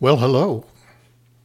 Well, 0.00 0.18
hello. 0.18 0.64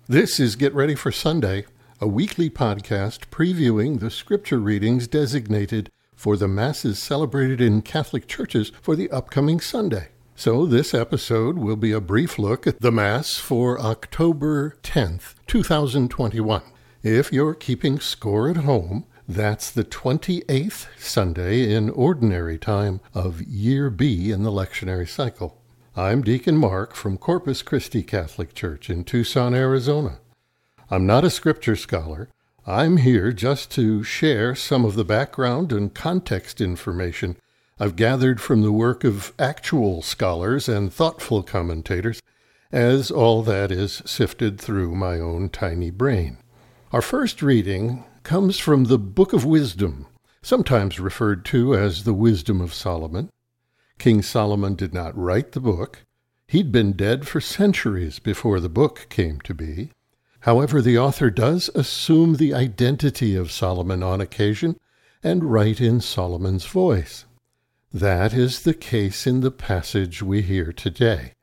This 0.08 0.40
is 0.40 0.56
Get 0.56 0.76
Ready 0.76 0.94
for 0.94 1.12
Sunday, 1.12 1.66
a 2.00 2.06
weekly 2.06 2.52
podcast 2.52 3.32
previewing 3.32 4.00
the 4.00 4.12
scripture 4.12 4.60
readings 4.60 5.08
designated 5.08 5.90
for 6.16 6.38
the 6.38 6.48
Masses 6.48 7.00
celebrated 7.00 7.60
in 7.60 7.82
Catholic 7.82 8.28
churches 8.28 8.72
for 8.80 8.96
the 8.96 9.10
upcoming 9.10 9.60
Sunday. 9.60 10.10
So, 10.36 10.68
this 10.68 10.94
episode 10.94 11.58
will 11.58 11.76
be 11.76 11.94
a 11.94 12.00
brief 12.00 12.38
look 12.38 12.68
at 12.68 12.80
the 12.80 12.92
Mass 12.92 13.38
for 13.38 13.82
October 13.82 14.78
10th, 14.84 15.34
2021. 15.48 16.62
If 17.02 17.34
you're 17.34 17.56
keeping 17.56 18.00
score 18.00 18.52
at 18.52 18.58
home, 18.58 19.06
that's 19.28 19.72
the 19.72 19.84
28th 19.84 20.86
Sunday 21.00 21.74
in 21.74 21.90
Ordinary 21.90 22.60
Time 22.60 23.02
of 23.16 23.42
Year 23.42 23.90
B 23.90 24.30
in 24.30 24.44
the 24.44 24.52
lectionary 24.52 25.10
cycle. 25.10 25.63
I'm 25.96 26.24
Deacon 26.24 26.58
Mark 26.58 26.96
from 26.96 27.20
Corpus 27.20 27.62
Christi 27.62 28.02
Catholic 28.02 28.56
Church 28.56 28.90
in 28.90 29.04
Tucson, 29.04 29.54
Arizona. 29.54 30.18
I'm 30.90 31.06
not 31.06 31.24
a 31.24 31.30
scripture 31.30 31.76
scholar. 31.76 32.30
I'm 32.66 32.98
here 32.98 33.32
just 33.32 33.70
to 33.74 34.04
share 34.04 34.56
some 34.56 34.86
of 34.86 34.96
the 34.96 35.06
background 35.06 35.72
and 35.72 35.94
context 35.94 36.60
information 36.60 37.38
I've 37.80 37.96
gathered 37.96 38.42
from 38.42 38.64
the 38.64 38.72
work 38.72 39.04
of 39.04 39.34
actual 39.38 40.02
scholars 40.02 40.68
and 40.68 40.92
thoughtful 40.92 41.44
commentators, 41.44 42.24
as 42.72 43.12
all 43.12 43.44
that 43.44 43.72
is 43.72 44.02
sifted 44.04 44.60
through 44.60 44.96
my 44.96 45.20
own 45.20 45.50
tiny 45.50 45.92
brain. 45.92 46.38
Our 46.92 47.04
first 47.04 47.44
reading 47.44 48.04
comes 48.24 48.58
from 48.58 48.86
the 48.86 48.98
Book 48.98 49.32
of 49.32 49.46
Wisdom, 49.46 50.08
sometimes 50.42 51.00
referred 51.00 51.46
to 51.46 51.76
as 51.76 52.04
the 52.04 52.16
Wisdom 52.16 52.62
of 52.62 52.74
Solomon. 52.74 53.30
King 53.98 54.22
Solomon 54.22 54.76
did 54.76 54.94
not 54.94 55.18
write 55.18 55.54
the 55.54 55.60
book. 55.60 56.06
He'd 56.48 56.72
been 56.72 56.94
dead 56.94 57.28
for 57.28 57.42
centuries 57.42 58.20
before 58.20 58.60
the 58.60 58.70
book 58.70 59.08
came 59.10 59.40
to 59.42 59.54
be. 59.54 59.92
However, 60.42 60.82
the 60.82 60.98
author 60.98 61.30
does 61.30 61.70
assume 61.74 62.36
the 62.36 62.54
identity 62.54 63.36
of 63.36 63.52
Solomon 63.52 64.04
on 64.04 64.20
occasion 64.20 64.78
and 65.24 65.46
write 65.46 65.80
in 65.80 66.02
Solomon's 66.02 66.66
voice. 66.66 67.26
That 67.94 68.34
is 68.34 68.64
the 68.64 68.74
case 68.74 69.26
in 69.26 69.40
the 69.40 69.52
passage 69.52 70.22
we 70.22 70.42
hear 70.42 70.74
today. 70.74 71.34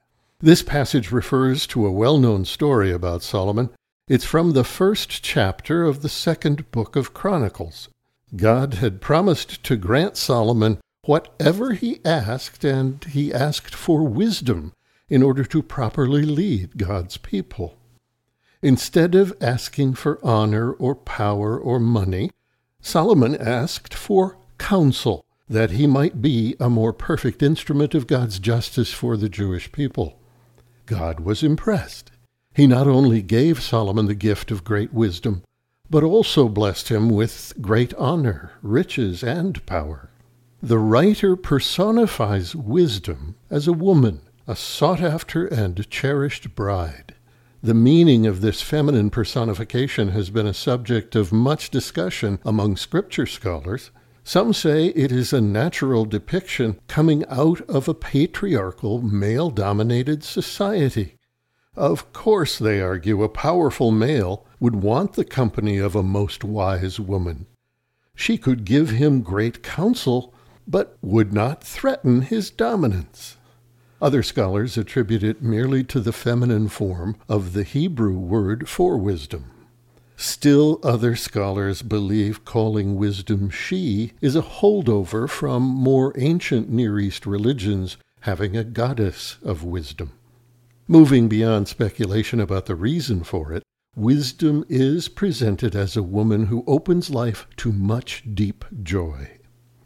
This 0.41 0.63
passage 0.63 1.11
refers 1.11 1.67
to 1.69 1.87
a 1.87 1.93
well 1.93 2.19
known 2.19 2.45
story 2.45 2.91
about 2.91 3.23
Solomon. 3.23 3.71
It's 4.09 4.25
from 4.25 4.53
the 4.53 4.65
first 4.65 5.23
chapter 5.23 5.85
of 5.85 6.03
the 6.03 6.09
second 6.09 6.71
book 6.71 6.97
of 6.97 7.15
Chronicles. 7.15 7.89
God 8.37 8.75
had 8.75 9.01
promised 9.01 9.63
to 9.65 9.77
grant 9.77 10.17
Solomon 10.17 10.79
whatever 11.11 11.73
he 11.73 11.99
asked, 12.05 12.63
and 12.63 13.03
he 13.03 13.35
asked 13.35 13.75
for 13.75 14.07
wisdom 14.07 14.73
in 15.09 15.25
order 15.25 15.43
to 15.43 15.61
properly 15.61 16.23
lead 16.23 16.79
God's 16.79 17.17
people. 17.17 17.77
Instead 18.63 19.17
of 19.17 19.37
asking 19.41 19.93
for 19.95 20.25
honor 20.25 20.73
or 20.73 20.95
power 20.95 21.59
or 21.59 21.81
money, 21.81 22.31
Solomon 22.81 23.35
asked 23.35 23.93
for 23.93 24.39
counsel, 24.57 25.25
that 25.49 25.73
he 25.73 25.85
might 25.85 26.23
be 26.23 26.55
a 26.61 26.71
more 26.71 26.93
perfect 26.93 27.43
instrument 27.43 27.93
of 27.93 28.07
God's 28.07 28.39
justice 28.39 28.93
for 28.93 29.17
the 29.17 29.29
Jewish 29.29 29.73
people. 29.73 30.17
God 30.87 31.19
was 31.19 31.43
impressed. 31.43 32.13
He 32.55 32.69
not 32.69 32.87
only 32.87 33.21
gave 33.21 33.61
Solomon 33.61 34.07
the 34.07 34.15
gift 34.15 34.53
of 34.53 34.63
great 34.63 34.95
wisdom, 34.95 35.43
but 35.91 36.05
also 36.05 36.49
blessed 36.49 36.89
him 36.89 37.09
with 37.09 37.55
great 37.61 37.93
honor, 37.95 38.53
riches, 38.63 39.25
and 39.25 39.67
power. 39.67 40.10
The 40.63 40.79
writer 40.79 41.37
personifies 41.37 42.55
wisdom 42.55 43.37
as 43.49 43.67
a 43.67 43.73
woman, 43.73 44.21
a 44.47 44.55
sought 44.55 45.01
after 45.01 45.47
and 45.47 45.89
cherished 45.89 46.55
bride. 46.55 47.15
The 47.63 47.73
meaning 47.73 48.27
of 48.27 48.43
this 48.43 48.61
feminine 48.61 49.09
personification 49.09 50.09
has 50.09 50.29
been 50.29 50.47
a 50.47 50.53
subject 50.53 51.17
of 51.17 51.33
much 51.33 51.71
discussion 51.71 52.41
among 52.45 52.77
scripture 52.77 53.25
scholars. 53.25 53.91
Some 54.23 54.53
say 54.53 54.89
it 54.89 55.11
is 55.11 55.33
a 55.33 55.41
natural 55.41 56.05
depiction 56.05 56.79
coming 56.89 57.25
out 57.31 57.63
of 57.63 57.89
a 57.89 57.95
patriarchal, 57.95 59.01
male 59.01 59.49
dominated 59.49 60.23
society. 60.23 61.17
Of 61.75 62.13
course, 62.13 62.59
they 62.59 62.83
argue, 62.83 63.23
a 63.23 63.31
powerful 63.31 63.93
male 63.93 64.45
would 64.61 64.77
want 64.77 65.15
the 65.15 65.25
company 65.25 65.79
of 65.79 65.97
a 65.97 66.03
most 66.03 66.45
wise 66.45 67.01
woman. 67.01 67.47
She 68.15 68.37
could 68.37 68.67
give 68.67 68.91
him 68.91 69.23
great 69.23 69.63
counsel 69.63 70.35
but 70.67 70.97
would 71.03 71.33
not 71.33 71.65
threaten 71.65 72.23
his 72.23 72.51
dominance. 72.51 73.37
Other 74.03 74.23
scholars 74.23 74.79
attribute 74.79 75.23
it 75.23 75.43
merely 75.43 75.85
to 75.85 76.01
the 76.01 76.13
feminine 76.13 76.69
form 76.69 77.17
of 77.29 77.53
the 77.53 77.65
Hebrew 77.65 78.19
word 78.19 78.69
for 78.69 78.97
wisdom. 78.97 79.51
Still, 80.17 80.81
other 80.83 81.17
scholars 81.17 81.83
believe 81.83 82.45
calling 82.45 82.97
wisdom 82.97 83.49
she 83.51 84.13
is 84.21 84.37
a 84.37 84.43
holdover 84.43 85.29
from 85.29 85.63
more 85.63 86.13
ancient 86.19 86.69
Near 86.69 86.99
East 86.99 87.25
religions 87.25 87.97
having 88.21 88.57
a 88.57 88.65
goddess 88.65 89.39
of 89.43 89.65
wisdom. 89.65 90.13
Moving 90.87 91.29
beyond 91.29 91.69
speculation 91.69 92.41
about 92.41 92.67
the 92.67 92.75
reason 92.75 93.23
for 93.23 93.53
it, 93.53 93.63
wisdom 93.97 94.65
is 94.69 95.09
presented 95.09 95.75
as 95.75 95.97
a 95.97 96.03
woman 96.03 96.47
who 96.47 96.65
opens 96.67 97.11
life 97.11 97.47
to 97.57 97.73
much 97.73 98.23
deep 98.35 98.65
joy. 98.83 99.40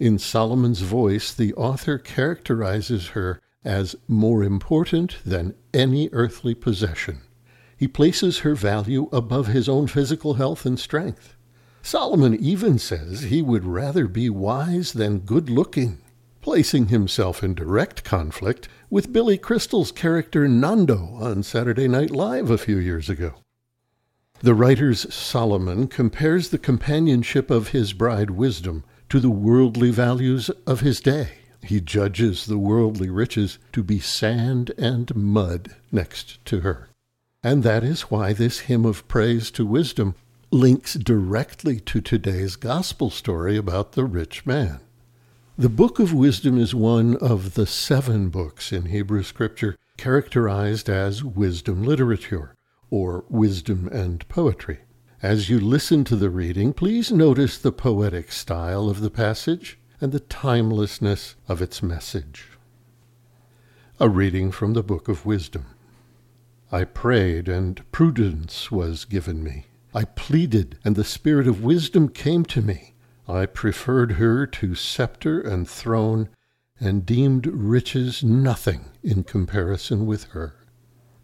In 0.05 0.19
Solomon's 0.19 0.83
voice, 0.83 1.33
the 1.33 1.55
author 1.55 1.97
characterizes 1.97 3.17
her 3.17 3.41
as 3.65 3.97
more 4.07 4.45
important 4.45 5.17
than 5.25 5.55
any 5.73 6.11
earthly 6.13 6.55
possession. 6.55 7.23
He 7.75 7.89
places 7.89 8.41
her 8.41 8.55
value 8.55 9.09
above 9.13 9.47
his 9.47 9.67
own 9.67 9.87
physical 9.87 10.35
health 10.35 10.67
and 10.67 10.79
strength. 10.79 11.37
Solomon 11.81 12.35
even 12.35 12.79
says 12.79 13.23
he 13.23 13.41
would 13.41 13.65
rather 13.65 14.07
be 14.07 14.29
wise 14.29 14.93
than 14.93 15.21
good 15.21 15.49
looking, 15.49 16.03
placing 16.43 16.89
himself 16.89 17.43
in 17.43 17.55
direct 17.55 18.05
conflict 18.05 18.69
with 18.91 19.11
Billy 19.11 19.39
Crystal's 19.39 19.91
character 19.91 20.47
Nando 20.47 21.17
on 21.19 21.43
Saturday 21.43 21.89
Night 21.89 22.11
Live 22.11 22.51
a 22.51 22.59
few 22.59 22.77
years 22.77 23.09
ago. 23.09 23.37
The 24.41 24.53
writer's 24.53 25.15
Solomon 25.15 25.89
compares 25.89 26.51
the 26.51 26.59
companionship 26.59 27.51
of 27.51 27.69
his 27.69 27.95
bride 27.95 28.29
Wisdom 28.29 28.85
to 29.09 29.21
the 29.21 29.31
worldly 29.31 29.91
values 29.91 30.51
of 30.67 30.81
his 30.81 31.01
day. 31.01 31.39
He 31.63 31.81
judges 31.81 32.47
the 32.47 32.59
worldly 32.59 33.09
riches 33.09 33.59
to 33.73 33.83
be 33.83 33.99
sand 33.99 34.73
and 34.77 35.15
mud 35.15 35.75
next 35.91 36.45
to 36.47 36.61
her. 36.61 36.89
And 37.43 37.63
that 37.63 37.85
is 37.85 38.11
why 38.11 38.33
this 38.33 38.61
hymn 38.61 38.85
of 38.85 39.07
praise 39.09 39.51
to 39.53 39.67
wisdom 39.67 40.15
links 40.51 40.95
directly 40.95 41.81
to 41.81 42.01
today's 42.01 42.57
gospel 42.57 43.11
story 43.11 43.57
about 43.57 43.93
the 43.93 44.05
rich 44.05 44.47
man. 44.47 44.81
The 45.57 45.69
Book 45.69 45.99
of 45.99 46.13
Wisdom 46.13 46.59
is 46.59 46.75
one 46.75 47.17
of 47.17 47.55
the 47.55 47.67
seven 47.67 48.29
books 48.29 48.73
in 48.73 48.87
Hebrew 48.87 49.23
Scripture 49.23 49.77
characterized 49.97 50.89
as 50.89 51.23
wisdom 51.23 51.83
literature, 51.85 52.55
or 52.91 53.25
wisdom 53.29 53.89
and 53.89 54.27
poetry. 54.29 54.81
As 55.25 55.49
you 55.49 55.59
listen 55.59 56.05
to 56.05 56.17
the 56.17 56.29
reading, 56.29 56.75
please 56.75 57.11
notice 57.11 57.57
the 57.57 57.73
poetic 57.73 58.31
style 58.31 58.91
of 58.91 59.01
the 59.01 59.09
passage 59.09 59.79
and 59.99 60.13
the 60.13 60.21
timelessness 60.21 61.35
of 61.49 61.63
its 61.63 61.83
message. 61.83 62.49
A 63.99 64.07
reading 64.07 64.51
from 64.51 64.75
the 64.75 64.83
Book 64.83 65.09
of 65.09 65.25
Wisdom. 65.25 65.65
I 66.71 66.85
prayed, 66.85 67.49
and 67.49 67.91
prudence 67.91 68.71
was 68.71 69.07
given 69.07 69.43
me. 69.43 69.65
I 69.95 70.05
pleaded, 70.05 70.77
and 70.85 70.95
the 70.95 71.05
spirit 71.05 71.49
of 71.49 71.65
wisdom 71.65 72.11
came 72.11 72.45
to 72.45 72.61
me. 72.61 72.93
I 73.27 73.47
preferred 73.47 74.13
her 74.21 74.47
to 74.47 74.75
scepter 74.75 75.41
and 75.41 75.67
throne, 75.67 76.29
and 76.79 77.07
deemed 77.07 77.47
riches 77.47 78.23
nothing 78.23 78.91
in 79.03 79.25
comparison 79.25 80.05
with 80.05 80.25
her. 80.33 80.57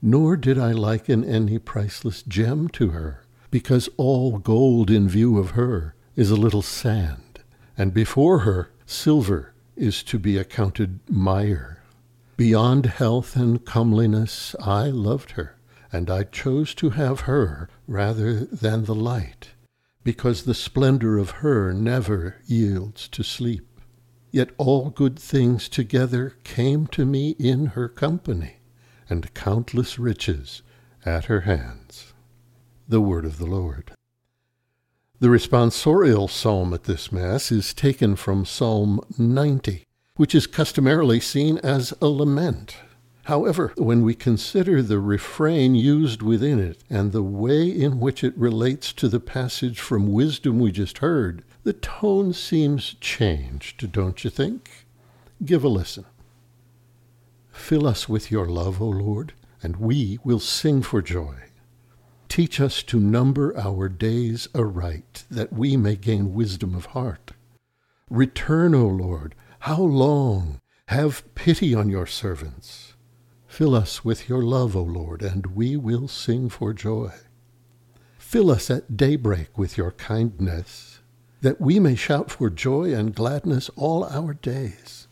Nor 0.00 0.38
did 0.38 0.59
I 0.59 0.72
liken 0.72 1.22
any 1.22 1.59
priceless 1.59 2.23
gem 2.23 2.69
to 2.69 2.93
her 2.93 3.25
because 3.50 3.88
all 3.97 4.38
gold 4.38 4.91
in 4.91 5.08
view 5.08 5.38
of 5.38 5.50
her 5.50 5.94
is 6.17 6.31
a 6.31 6.37
little 6.37 6.62
sand, 6.62 7.41
and 7.76 7.93
before 7.93 8.41
her 8.41 8.70
silver 8.87 9.52
is 9.76 10.02
to 10.02 10.19
be 10.19 10.37
accounted 10.37 11.00
mire. 11.08 11.82
Beyond 12.37 12.87
health 12.87 13.37
and 13.37 13.64
comeliness, 13.64 14.55
I 14.61 14.87
loved 14.88 15.32
her, 15.32 15.56
and 15.93 16.08
I 16.11 16.25
chose 16.25 16.75
to 16.76 16.91
have 16.91 17.20
her 17.20 17.69
rather 17.87 18.44
than 18.44 18.85
the 18.85 18.94
light, 18.94 19.50
because 20.05 20.44
the 20.44 20.55
splendor 20.55 21.19
of 21.19 21.31
her 21.43 21.73
never 21.73 22.37
yields 22.46 23.08
to 23.08 23.23
sleep. 23.23 23.67
Yet 24.31 24.50
all 24.58 24.91
good 24.91 25.19
things 25.19 25.69
together 25.69 26.37
came 26.44 26.87
to 26.88 27.05
me 27.05 27.31
in 27.31 27.67
her 27.67 27.88
company, 27.88 28.58
and 29.08 29.35
countless 29.35 29.99
riches 29.99 30.62
at 31.05 31.25
her 31.25 31.41
hands 31.41 32.09
the 32.90 33.00
word 33.00 33.25
of 33.25 33.38
the 33.38 33.46
Lord. 33.46 33.92
The 35.20 35.28
responsorial 35.28 36.28
psalm 36.28 36.75
at 36.75 36.84
this 36.84 37.12
Mass 37.12 37.52
is 37.52 37.72
taken 37.72 38.16
from 38.16 38.44
Psalm 38.44 39.00
90, 39.16 39.87
which 40.16 40.34
is 40.34 40.48
customarily 40.48 41.20
seen 41.20 41.58
as 41.58 41.94
a 42.02 42.06
lament. 42.06 42.78
However, 43.25 43.72
when 43.76 44.02
we 44.02 44.14
consider 44.16 44.82
the 44.82 44.98
refrain 44.98 45.76
used 45.76 46.20
within 46.20 46.58
it 46.58 46.82
and 46.90 47.12
the 47.12 47.22
way 47.22 47.69
in 47.69 48.00
which 48.00 48.25
it 48.25 48.37
relates 48.37 48.93
to 48.94 49.08
the 49.08 49.20
passage 49.20 49.78
from 49.78 50.12
wisdom 50.12 50.58
we 50.58 50.72
just 50.72 50.98
heard, 50.98 51.44
the 51.62 51.75
tone 51.75 52.32
seems 52.32 52.94
changed, 52.94 53.93
don't 53.93 54.25
you 54.25 54.31
think? 54.31 54.86
Give 55.44 55.62
a 55.62 55.69
listen. 55.69 56.06
Fill 57.52 57.86
us 57.86 58.08
with 58.08 58.32
your 58.32 58.46
love, 58.46 58.82
O 58.82 58.88
Lord, 58.88 59.32
and 59.62 59.76
we 59.76 60.19
will 60.25 60.40
sing 60.40 60.82
for 60.82 61.00
joy. 61.00 61.50
Teach 62.31 62.61
us 62.61 62.85
to 62.85 63.00
number 63.00 63.59
our 63.59 63.88
days 63.88 64.47
aright, 64.55 65.25
that 65.32 65.53
we 65.53 65.77
may 65.77 65.97
gain 65.97 66.32
wisdom 66.32 66.77
of 66.77 66.87
heart. 66.87 67.32
Return, 68.09 68.73
O 68.73 68.87
Lord, 68.87 69.35
how 69.59 69.82
long? 69.82 70.61
Have 70.87 71.35
pity 71.35 71.75
on 71.75 71.91
your 71.91 72.06
servants. 72.06 72.94
Fill 73.49 73.75
us 73.75 74.05
with 74.05 74.29
your 74.29 74.44
love, 74.44 74.77
O 74.77 74.82
Lord, 74.82 75.23
and 75.23 75.56
we 75.56 75.77
will 75.77 76.06
sing 76.06 76.49
for 76.49 76.73
joy. 76.73 77.11
Fill 78.17 78.53
us 78.53 78.71
at 78.71 78.97
daybreak 78.97 79.59
with 79.59 79.77
your 79.77 79.91
kindness, 79.91 81.00
that 81.41 81.61
we 81.61 81.81
may 81.81 81.97
shout 81.97 82.31
for 82.31 82.49
joy 82.49 82.94
and 82.94 83.12
gladness 83.12 83.71
all 83.75 84.05
our 84.05 84.35
days. 84.35 85.09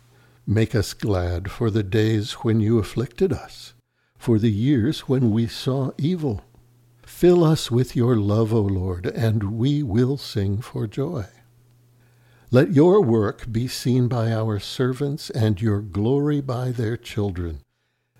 Make 0.46 0.72
us 0.72 0.94
glad 0.94 1.50
for 1.50 1.68
the 1.68 1.82
days 1.82 2.34
when 2.44 2.60
you 2.60 2.78
afflicted 2.78 3.32
us, 3.32 3.74
for 4.16 4.38
the 4.38 4.52
years 4.52 5.08
when 5.08 5.32
we 5.32 5.48
saw 5.48 5.90
evil. 5.98 6.44
Fill 7.18 7.42
us 7.42 7.68
with 7.68 7.96
your 7.96 8.14
love, 8.14 8.54
O 8.54 8.60
Lord, 8.60 9.06
and 9.06 9.58
we 9.58 9.82
will 9.82 10.16
sing 10.16 10.60
for 10.60 10.86
joy. 10.86 11.24
Let 12.52 12.70
your 12.70 13.02
work 13.02 13.50
be 13.50 13.66
seen 13.66 14.06
by 14.06 14.30
our 14.30 14.60
servants, 14.60 15.28
and 15.30 15.60
your 15.60 15.80
glory 15.80 16.40
by 16.40 16.70
their 16.70 16.96
children. 16.96 17.62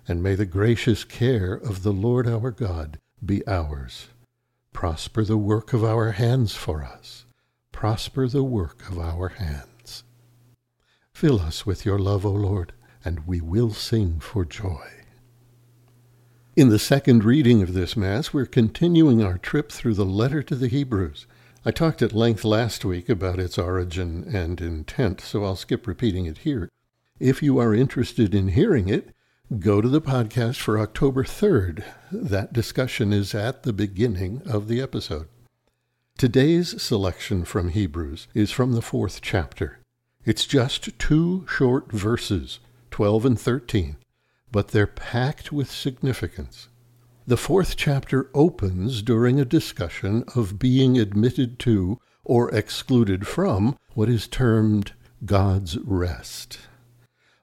And 0.05 0.21
may 0.21 0.35
the 0.35 0.45
gracious 0.45 1.05
care 1.05 1.53
of 1.53 1.83
the 1.83 1.93
Lord 1.93 2.27
our 2.27 2.51
God 2.51 2.99
be 3.25 3.41
ours. 3.47 4.09
Prosper 4.73 5.23
the 5.23 5.37
work 5.37 5.71
of 5.71 5.81
our 5.81 6.11
hands 6.11 6.53
for 6.55 6.83
us. 6.83 7.25
Prosper 7.71 8.27
the 8.27 8.43
work 8.43 8.89
of 8.89 8.99
our 8.99 9.29
hands. 9.29 10.03
Fill 11.13 11.39
us 11.39 11.65
with 11.65 11.85
your 11.85 11.99
love, 11.99 12.25
O 12.25 12.31
Lord, 12.31 12.73
and 13.05 13.25
we 13.25 13.39
will 13.39 13.71
sing 13.71 14.19
for 14.19 14.43
joy. 14.43 14.98
In 16.55 16.69
the 16.69 16.79
second 16.79 17.23
reading 17.23 17.61
of 17.61 17.73
this 17.73 17.95
Mass, 17.95 18.33
we're 18.33 18.47
continuing 18.47 19.23
our 19.23 19.37
trip 19.37 19.71
through 19.71 19.93
the 19.93 20.03
letter 20.03 20.41
to 20.43 20.55
the 20.55 20.67
Hebrews. 20.67 21.27
I 21.63 21.71
talked 21.71 22.01
at 22.01 22.11
length 22.11 22.43
last 22.43 22.83
week 22.83 23.07
about 23.07 23.39
its 23.39 23.57
origin 23.57 24.25
and 24.33 24.59
intent, 24.59 25.21
so 25.21 25.45
I'll 25.45 25.55
skip 25.55 25.85
repeating 25.85 26.25
it 26.25 26.39
here. 26.39 26.67
If 27.19 27.43
you 27.43 27.59
are 27.59 27.75
interested 27.75 28.33
in 28.33 28.49
hearing 28.49 28.89
it, 28.89 29.13
go 29.59 29.79
to 29.79 29.87
the 29.87 30.01
podcast 30.01 30.57
for 30.57 30.79
October 30.79 31.23
3rd. 31.23 31.83
That 32.11 32.51
discussion 32.51 33.13
is 33.13 33.35
at 33.35 33.61
the 33.61 33.71
beginning 33.71 34.41
of 34.45 34.67
the 34.67 34.81
episode. 34.81 35.27
Today's 36.17 36.81
selection 36.81 37.45
from 37.45 37.69
Hebrews 37.69 38.27
is 38.33 38.51
from 38.51 38.73
the 38.73 38.81
fourth 38.81 39.21
chapter. 39.21 39.79
It's 40.25 40.45
just 40.45 40.97
two 40.97 41.45
short 41.47 41.91
verses, 41.91 42.59
12 42.91 43.25
and 43.25 43.39
13, 43.39 43.97
but 44.51 44.69
they're 44.69 44.87
packed 44.87 45.51
with 45.51 45.69
significance. 45.71 46.69
The 47.27 47.37
fourth 47.37 47.77
chapter 47.77 48.29
opens 48.33 49.01
during 49.01 49.39
a 49.39 49.45
discussion 49.45 50.23
of 50.35 50.57
being 50.57 50.97
admitted 50.97 51.59
to 51.59 51.99
or 52.23 52.49
excluded 52.53 53.27
from 53.27 53.77
what 53.93 54.09
is 54.09 54.27
termed 54.27 54.93
God's 55.25 55.77
rest. 55.77 56.59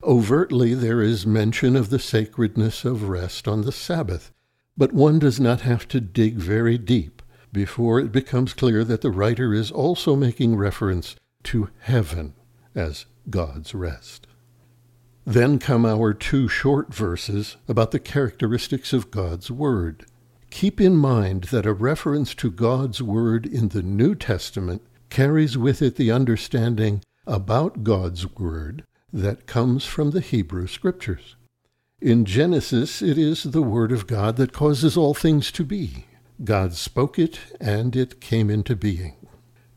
Overtly, 0.02 0.74
there 0.74 1.02
is 1.02 1.26
mention 1.26 1.76
of 1.76 1.90
the 1.90 1.98
sacredness 1.98 2.84
of 2.84 3.08
rest 3.08 3.46
on 3.48 3.62
the 3.62 3.72
Sabbath, 3.72 4.32
but 4.76 4.92
one 4.92 5.18
does 5.18 5.40
not 5.40 5.62
have 5.62 5.88
to 5.88 6.00
dig 6.00 6.34
very 6.34 6.78
deep 6.78 7.22
before 7.52 7.98
it 8.00 8.12
becomes 8.12 8.52
clear 8.52 8.84
that 8.84 9.00
the 9.00 9.10
writer 9.10 9.54
is 9.54 9.70
also 9.70 10.14
making 10.14 10.56
reference 10.56 11.16
to 11.44 11.70
heaven 11.80 12.34
as 12.74 13.06
God's 13.30 13.74
rest. 13.74 14.26
Then 15.28 15.58
come 15.58 15.84
our 15.84 16.14
two 16.14 16.46
short 16.46 16.94
verses 16.94 17.56
about 17.66 17.90
the 17.90 17.98
characteristics 17.98 18.92
of 18.92 19.10
God's 19.10 19.50
Word. 19.50 20.06
Keep 20.50 20.80
in 20.80 20.94
mind 20.94 21.44
that 21.44 21.66
a 21.66 21.72
reference 21.72 22.32
to 22.36 22.48
God's 22.48 23.02
Word 23.02 23.44
in 23.44 23.70
the 23.70 23.82
New 23.82 24.14
Testament 24.14 24.82
carries 25.10 25.58
with 25.58 25.82
it 25.82 25.96
the 25.96 26.12
understanding 26.12 27.02
about 27.26 27.82
God's 27.82 28.24
Word 28.38 28.84
that 29.12 29.48
comes 29.48 29.84
from 29.84 30.12
the 30.12 30.20
Hebrew 30.20 30.68
Scriptures. 30.68 31.34
In 32.00 32.24
Genesis, 32.24 33.02
it 33.02 33.18
is 33.18 33.42
the 33.42 33.62
Word 33.62 33.90
of 33.90 34.06
God 34.06 34.36
that 34.36 34.52
causes 34.52 34.96
all 34.96 35.12
things 35.12 35.50
to 35.52 35.64
be. 35.64 36.06
God 36.44 36.74
spoke 36.74 37.18
it, 37.18 37.40
and 37.60 37.96
it 37.96 38.20
came 38.20 38.48
into 38.48 38.76
being. 38.76 39.16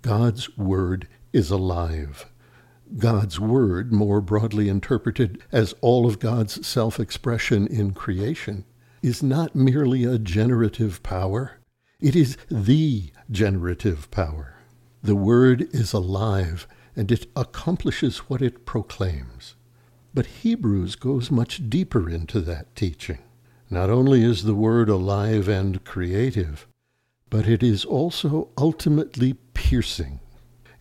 God's 0.04 0.56
Word 0.57 1.07
is 1.34 1.50
alive. 1.50 2.28
God's 2.97 3.39
Word, 3.39 3.94
more 3.94 4.19
broadly 4.19 4.68
interpreted 4.68 5.44
as 5.51 5.74
all 5.81 6.07
of 6.07 6.19
God's 6.19 6.65
self 6.65 7.00
expression 7.00 7.68
in 7.68 7.94
creation, 7.94 8.65
is 9.03 9.21
not 9.21 9.56
merely 9.56 10.03
a 10.03 10.18
generative 10.18 11.03
power, 11.03 11.59
it 12.00 12.15
is 12.15 12.38
the 12.50 13.12
generative 13.30 14.09
power. 14.09 14.56
The 15.03 15.15
Word 15.15 15.74
is 15.74 15.94
alive 15.94 16.68
and 16.95 17.12
it 17.12 17.27
accomplishes 17.36 18.18
what 18.30 18.41
it 18.41 18.65
proclaims. 18.65 19.56
But 20.13 20.25
Hebrews 20.25 20.95
goes 20.95 21.30
much 21.30 21.69
deeper 21.69 22.09
into 22.09 22.42
that 22.42 22.75
teaching. 22.75 23.19
Not 23.69 23.89
only 23.89 24.24
is 24.24 24.44
the 24.44 24.56
Word 24.56 24.89
alive 24.89 25.47
and 25.47 25.83
creative, 25.85 26.68
but 27.30 27.47
it 27.47 27.62
is 27.62 27.85
also 27.85 28.50
ultimately 28.57 29.33
piercing 29.53 30.19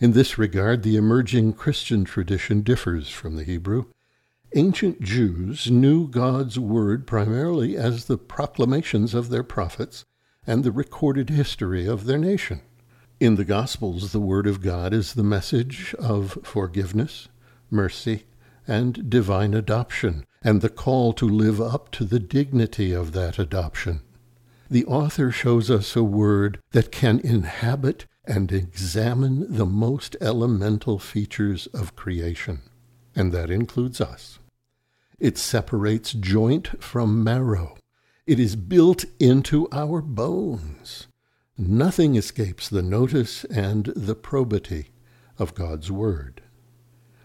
in 0.00 0.12
this 0.12 0.38
regard, 0.38 0.82
the 0.82 0.96
emerging 0.96 1.54
Christian 1.54 2.04
tradition 2.04 2.62
differs 2.62 3.08
from 3.08 3.36
the 3.36 3.44
Hebrew. 3.44 3.86
Ancient 4.54 5.02
Jews 5.02 5.70
knew 5.70 6.08
God's 6.08 6.58
Word 6.58 7.06
primarily 7.06 7.76
as 7.76 8.04
the 8.04 8.16
proclamations 8.16 9.12
of 9.12 9.28
their 9.28 9.42
prophets 9.42 10.04
and 10.46 10.64
the 10.64 10.72
recorded 10.72 11.30
history 11.30 11.86
of 11.86 12.04
their 12.06 12.18
nation. 12.18 12.62
In 13.20 13.34
the 13.34 13.44
Gospels, 13.44 14.12
the 14.12 14.20
Word 14.20 14.46
of 14.46 14.60
God 14.60 14.94
is 14.94 15.14
the 15.14 15.24
message 15.24 15.94
of 15.98 16.38
forgiveness, 16.44 17.28
mercy, 17.70 18.24
and 18.66 19.10
divine 19.10 19.52
adoption, 19.52 20.24
and 20.42 20.60
the 20.60 20.68
call 20.68 21.12
to 21.14 21.28
live 21.28 21.60
up 21.60 21.90
to 21.90 22.04
the 22.04 22.20
dignity 22.20 22.92
of 22.92 23.12
that 23.12 23.38
adoption. 23.38 24.00
The 24.70 24.84
author 24.84 25.32
shows 25.32 25.70
us 25.70 25.96
a 25.96 26.04
word 26.04 26.60
that 26.72 26.92
can 26.92 27.20
inhabit 27.20 28.06
and 28.28 28.52
examine 28.52 29.56
the 29.56 29.66
most 29.66 30.14
elemental 30.20 30.98
features 30.98 31.66
of 31.68 31.96
creation, 31.96 32.60
and 33.16 33.32
that 33.32 33.50
includes 33.50 34.00
us. 34.00 34.38
It 35.18 35.38
separates 35.38 36.12
joint 36.12 36.82
from 36.82 37.24
marrow. 37.24 37.76
It 38.26 38.38
is 38.38 38.54
built 38.54 39.06
into 39.18 39.66
our 39.72 40.02
bones. 40.02 41.08
Nothing 41.56 42.14
escapes 42.14 42.68
the 42.68 42.82
notice 42.82 43.44
and 43.44 43.86
the 43.96 44.14
probity 44.14 44.90
of 45.38 45.54
God's 45.54 45.90
Word. 45.90 46.42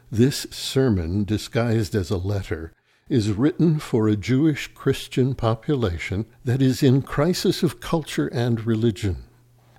This 0.10 0.48
sermon, 0.52 1.26
disguised 1.26 1.94
as 1.94 2.10
a 2.10 2.18
letter, 2.18 2.72
is 3.10 3.32
written 3.32 3.78
for 3.78 4.08
a 4.08 4.16
Jewish 4.16 4.70
Christian 4.74 5.36
population 5.36 6.26
that 6.46 6.62
is 6.62 6.82
in 6.82 7.02
crisis 7.02 7.62
of 7.62 7.82
culture 7.82 8.28
and 8.28 8.66
religion. 8.66 9.26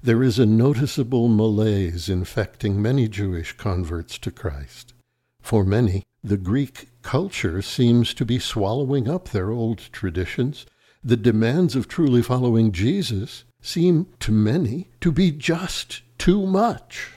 There 0.05 0.23
is 0.23 0.39
a 0.39 0.45
noticeable 0.45 1.29
malaise 1.31 2.11
infecting 2.11 2.83
many 2.83 3.09
Jewish 3.09 3.57
converts 3.57 4.19
to 4.19 4.31
Christ. 4.31 4.93
For 5.41 5.65
many, 5.65 6.03
the 6.23 6.37
Greek 6.37 6.91
culture 7.01 7.63
seems 7.63 8.13
to 8.13 8.27
be 8.27 8.39
swallowing 8.39 9.09
up 9.09 9.31
their 9.31 9.51
old 9.51 9.79
traditions. 9.93 10.67
The 11.03 11.17
demands 11.17 11.75
of 11.75 11.89
truly 11.89 12.21
following 12.21 12.71
Jesus 12.71 13.45
seem 13.63 14.09
to 14.21 14.31
many 14.31 14.91
to 15.01 15.11
be 15.11 15.31
just 15.31 16.03
too 16.19 16.47
much. 16.47 17.13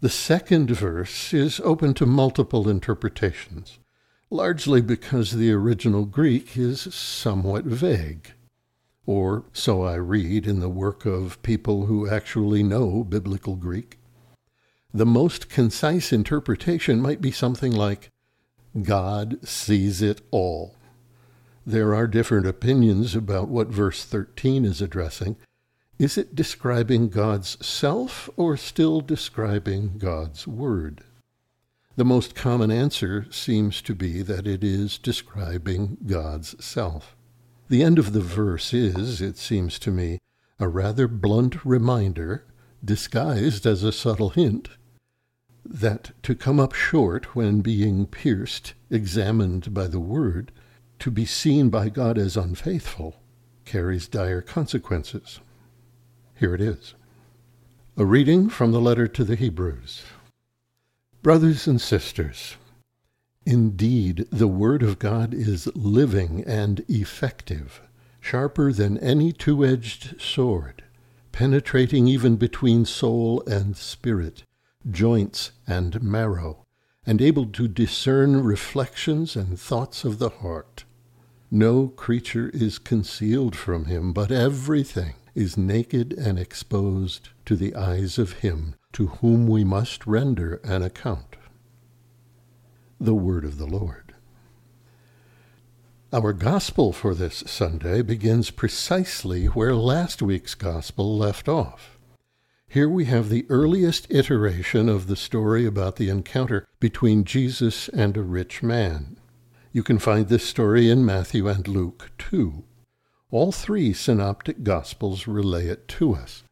The 0.00 0.08
second 0.08 0.70
verse 0.70 1.34
is 1.34 1.60
open 1.60 1.92
to 1.92 2.06
multiple 2.06 2.70
interpretations, 2.70 3.80
largely 4.30 4.80
because 4.80 5.32
the 5.32 5.52
original 5.52 6.06
Greek 6.06 6.56
is 6.56 6.94
somewhat 6.94 7.66
vague 7.66 8.32
or 9.08 9.42
so 9.54 9.84
I 9.84 9.94
read 9.94 10.46
in 10.46 10.60
the 10.60 10.68
work 10.68 11.06
of 11.06 11.42
people 11.42 11.86
who 11.86 12.06
actually 12.06 12.62
know 12.62 13.02
Biblical 13.02 13.56
Greek. 13.56 13.96
The 14.92 15.06
most 15.06 15.48
concise 15.48 16.12
interpretation 16.12 17.00
might 17.00 17.22
be 17.22 17.30
something 17.30 17.72
like, 17.72 18.10
God 18.82 19.38
sees 19.48 20.02
it 20.02 20.20
all. 20.30 20.74
There 21.64 21.94
are 21.94 22.06
different 22.06 22.46
opinions 22.46 23.16
about 23.16 23.48
what 23.48 23.68
verse 23.68 24.04
13 24.04 24.66
is 24.66 24.82
addressing. 24.82 25.36
Is 25.98 26.18
it 26.18 26.34
describing 26.34 27.08
God's 27.08 27.64
self 27.66 28.28
or 28.36 28.58
still 28.58 29.00
describing 29.00 29.96
God's 29.96 30.46
Word? 30.46 31.02
The 31.96 32.04
most 32.04 32.34
common 32.34 32.70
answer 32.70 33.26
seems 33.30 33.80
to 33.82 33.94
be 33.94 34.20
that 34.20 34.46
it 34.46 34.62
is 34.62 34.98
describing 34.98 35.96
God's 36.06 36.62
self. 36.62 37.16
The 37.68 37.82
end 37.82 37.98
of 37.98 38.12
the 38.12 38.20
verse 38.20 38.72
is, 38.72 39.20
it 39.20 39.36
seems 39.36 39.78
to 39.80 39.90
me, 39.90 40.20
a 40.58 40.68
rather 40.68 41.06
blunt 41.06 41.64
reminder, 41.64 42.46
disguised 42.82 43.66
as 43.66 43.82
a 43.82 43.92
subtle 43.92 44.30
hint, 44.30 44.70
that 45.64 46.12
to 46.22 46.34
come 46.34 46.58
up 46.58 46.72
short 46.72 47.36
when 47.36 47.60
being 47.60 48.06
pierced, 48.06 48.72
examined 48.90 49.74
by 49.74 49.86
the 49.86 50.00
Word, 50.00 50.50
to 51.00 51.10
be 51.10 51.26
seen 51.26 51.68
by 51.68 51.90
God 51.90 52.16
as 52.16 52.36
unfaithful, 52.36 53.20
carries 53.66 54.08
dire 54.08 54.40
consequences. 54.40 55.40
Here 56.34 56.54
it 56.54 56.62
is. 56.62 56.94
A 57.98 58.04
reading 58.06 58.48
from 58.48 58.72
the 58.72 58.80
letter 58.80 59.06
to 59.08 59.24
the 59.24 59.36
Hebrews. 59.36 60.04
Brothers 61.22 61.66
and 61.66 61.80
sisters, 61.80 62.56
indeed 63.48 64.26
the 64.30 64.46
Word 64.46 64.82
of 64.82 64.98
God 64.98 65.32
is 65.32 65.74
living 65.74 66.44
and 66.46 66.84
effective, 66.86 67.80
sharper 68.20 68.74
than 68.74 68.98
any 68.98 69.32
two 69.32 69.64
edged 69.64 70.20
sword, 70.20 70.84
penetrating 71.32 72.06
even 72.06 72.36
between 72.36 72.84
soul 72.84 73.42
and 73.46 73.74
spirit, 73.74 74.42
joints 74.90 75.52
and 75.66 76.02
marrow, 76.02 76.66
and 77.06 77.22
able 77.22 77.46
to 77.46 77.66
discern 77.66 78.44
reflections 78.44 79.34
and 79.34 79.58
thoughts 79.58 80.04
of 80.04 80.18
the 80.18 80.28
heart. 80.28 80.84
No 81.50 81.88
creature 81.88 82.50
is 82.50 82.78
concealed 82.78 83.56
from 83.56 83.86
him, 83.86 84.12
but 84.12 84.30
everything 84.30 85.14
is 85.34 85.56
naked 85.56 86.12
and 86.12 86.38
exposed 86.38 87.30
to 87.46 87.56
the 87.56 87.74
eyes 87.74 88.18
of 88.18 88.40
him 88.44 88.74
to 88.92 89.06
whom 89.06 89.46
we 89.46 89.64
must 89.64 90.06
render 90.06 90.60
an 90.64 90.82
account. 90.82 91.37
The 93.00 93.14
Word 93.14 93.44
of 93.44 93.58
the 93.58 93.66
Lord. 93.66 94.12
Our 96.12 96.32
Gospel 96.32 96.92
for 96.92 97.14
this 97.14 97.44
Sunday 97.46 98.02
begins 98.02 98.50
precisely 98.50 99.46
where 99.46 99.76
last 99.76 100.20
week's 100.20 100.56
Gospel 100.56 101.16
left 101.16 101.48
off. 101.48 101.96
Here 102.66 102.88
we 102.88 103.04
have 103.04 103.28
the 103.28 103.46
earliest 103.48 104.08
iteration 104.10 104.88
of 104.88 105.06
the 105.06 105.14
story 105.14 105.64
about 105.64 105.94
the 105.94 106.08
encounter 106.08 106.66
between 106.80 107.22
Jesus 107.22 107.88
and 107.90 108.16
a 108.16 108.22
rich 108.22 108.64
man. 108.64 109.16
You 109.70 109.84
can 109.84 110.00
find 110.00 110.26
this 110.26 110.44
story 110.44 110.90
in 110.90 111.06
Matthew 111.06 111.46
and 111.46 111.68
Luke 111.68 112.10
too. 112.18 112.64
All 113.30 113.52
three 113.52 113.92
synoptic 113.92 114.64
Gospels 114.64 115.28
relay 115.28 115.68
it 115.68 115.86
to 115.86 116.16
us. 116.16 116.42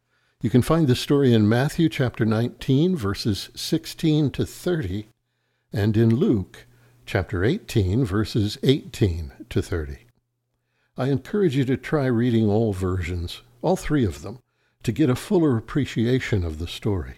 You 0.41 0.49
can 0.49 0.61
find 0.61 0.87
the 0.87 0.95
story 0.95 1.33
in 1.33 1.49
Matthew 1.49 1.89
chapter 1.89 2.23
19, 2.23 2.95
verses 2.95 3.49
16 3.53 4.31
to 4.31 4.45
30, 4.45 5.09
and 5.77 5.95
in 5.95 6.09
Luke 6.09 6.65
chapter 7.05 7.45
18, 7.45 8.03
verses 8.03 8.57
18 8.63 9.31
to 9.47 9.61
30. 9.61 10.07
I 10.97 11.09
encourage 11.09 11.55
you 11.55 11.65
to 11.65 11.77
try 11.77 12.07
reading 12.07 12.49
all 12.49 12.73
versions, 12.73 13.43
all 13.61 13.75
three 13.75 14.03
of 14.03 14.23
them, 14.23 14.39
to 14.81 14.91
get 14.91 15.11
a 15.11 15.15
fuller 15.15 15.55
appreciation 15.55 16.43
of 16.43 16.57
the 16.57 16.67
story. 16.67 17.17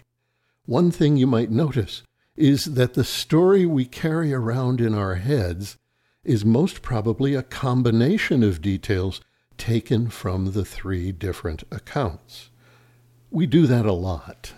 One 0.66 0.92
thing 0.92 1.16
you 1.16 1.26
might 1.26 1.50
notice 1.50 2.04
is 2.36 2.66
that 2.66 2.96
the 2.96 3.06
story 3.06 3.66
we 3.66 3.86
carry 3.86 4.34
around 4.34 4.82
in 4.82 4.94
our 4.94 5.16
heads 5.16 5.78
is 6.26 6.44
most 6.44 6.82
probably 6.82 7.36
a 7.36 7.44
combination 7.44 8.44
of 8.44 8.62
details 8.62 9.22
taken 9.58 10.10
from 10.10 10.52
the 10.52 10.66
three 10.66 11.14
different 11.14 11.64
accounts. 11.72 12.50
We 13.32 13.46
do 13.46 13.68
that 13.68 13.86
a 13.86 13.94
lot. 13.94 14.52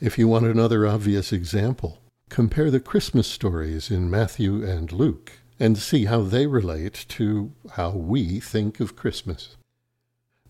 If 0.00 0.16
you 0.16 0.26
want 0.26 0.46
another 0.46 0.86
obvious 0.86 1.34
example, 1.34 1.98
compare 2.30 2.70
the 2.70 2.80
Christmas 2.80 3.26
stories 3.26 3.90
in 3.90 4.08
Matthew 4.08 4.64
and 4.64 4.92
Luke 4.92 5.32
and 5.58 5.76
see 5.76 6.04
how 6.04 6.22
they 6.22 6.46
relate 6.46 7.04
to 7.08 7.52
how 7.72 7.90
we 7.90 8.38
think 8.38 8.78
of 8.78 8.94
Christmas. 8.94 9.56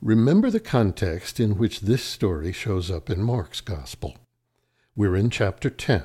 Remember 0.02 0.50
the 0.50 0.60
context 0.60 1.40
in 1.40 1.56
which 1.56 1.80
this 1.80 2.04
story 2.04 2.52
shows 2.52 2.90
up 2.90 3.08
in 3.08 3.22
Mark's 3.22 3.62
Gospel. 3.62 4.16
We're 4.94 5.16
in 5.16 5.30
chapter 5.30 5.70
10. 5.70 6.02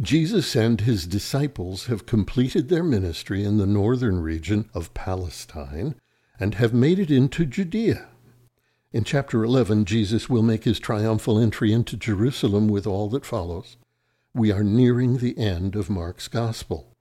Jesus 0.00 0.56
and 0.56 0.80
his 0.80 1.06
disciples 1.06 1.86
have 1.86 2.06
completed 2.06 2.68
their 2.68 2.84
ministry 2.84 3.44
in 3.44 3.58
the 3.58 3.66
northern 3.66 4.22
region 4.22 4.70
of 4.72 4.94
Palestine 4.94 5.94
and 6.40 6.54
have 6.54 6.72
made 6.72 6.98
it 6.98 7.10
into 7.10 7.44
Judea. 7.44 8.08
In 8.92 9.04
chapter 9.04 9.44
11, 9.44 9.84
Jesus 9.84 10.30
will 10.30 10.42
make 10.42 10.64
his 10.64 10.80
triumphal 10.80 11.38
entry 11.38 11.70
into 11.70 11.98
Jerusalem 11.98 12.68
with 12.68 12.86
all 12.86 13.10
that 13.10 13.26
follows. 13.26 13.76
We 14.38 14.52
are 14.52 14.62
nearing 14.62 15.16
the 15.16 15.36
end 15.36 15.74
of 15.74 15.90
Mark's 15.90 16.28
Gospel. 16.28 16.92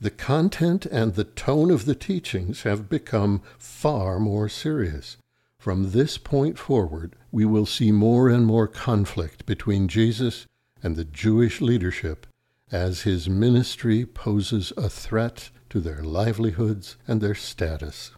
The 0.00 0.08
content 0.10 0.86
and 0.86 1.12
the 1.12 1.24
tone 1.24 1.70
of 1.70 1.84
the 1.84 1.94
teachings 1.94 2.62
have 2.62 2.88
become 2.88 3.42
far 3.58 4.18
more 4.18 4.48
serious. 4.48 5.18
From 5.58 5.90
this 5.90 6.16
point 6.16 6.58
forward, 6.58 7.14
we 7.30 7.44
will 7.44 7.66
see 7.66 7.92
more 7.92 8.30
and 8.30 8.46
more 8.46 8.66
conflict 8.66 9.44
between 9.44 9.86
Jesus 9.88 10.46
and 10.82 10.96
the 10.96 11.04
Jewish 11.04 11.60
leadership 11.60 12.26
as 12.72 13.02
his 13.02 13.28
ministry 13.28 14.06
poses 14.06 14.72
a 14.78 14.88
threat 14.88 15.50
to 15.68 15.80
their 15.80 16.02
livelihoods 16.02 16.96
and 17.06 17.20
their 17.20 17.34
status. 17.34 18.12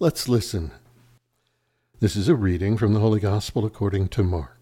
Let's 0.00 0.28
listen 0.28 0.72
this 2.00 2.14
is 2.14 2.28
a 2.28 2.36
reading 2.36 2.76
from 2.76 2.94
the 2.94 3.00
Holy 3.00 3.18
Gospel 3.18 3.64
according 3.64 4.06
to 4.10 4.22
Mark. 4.22 4.57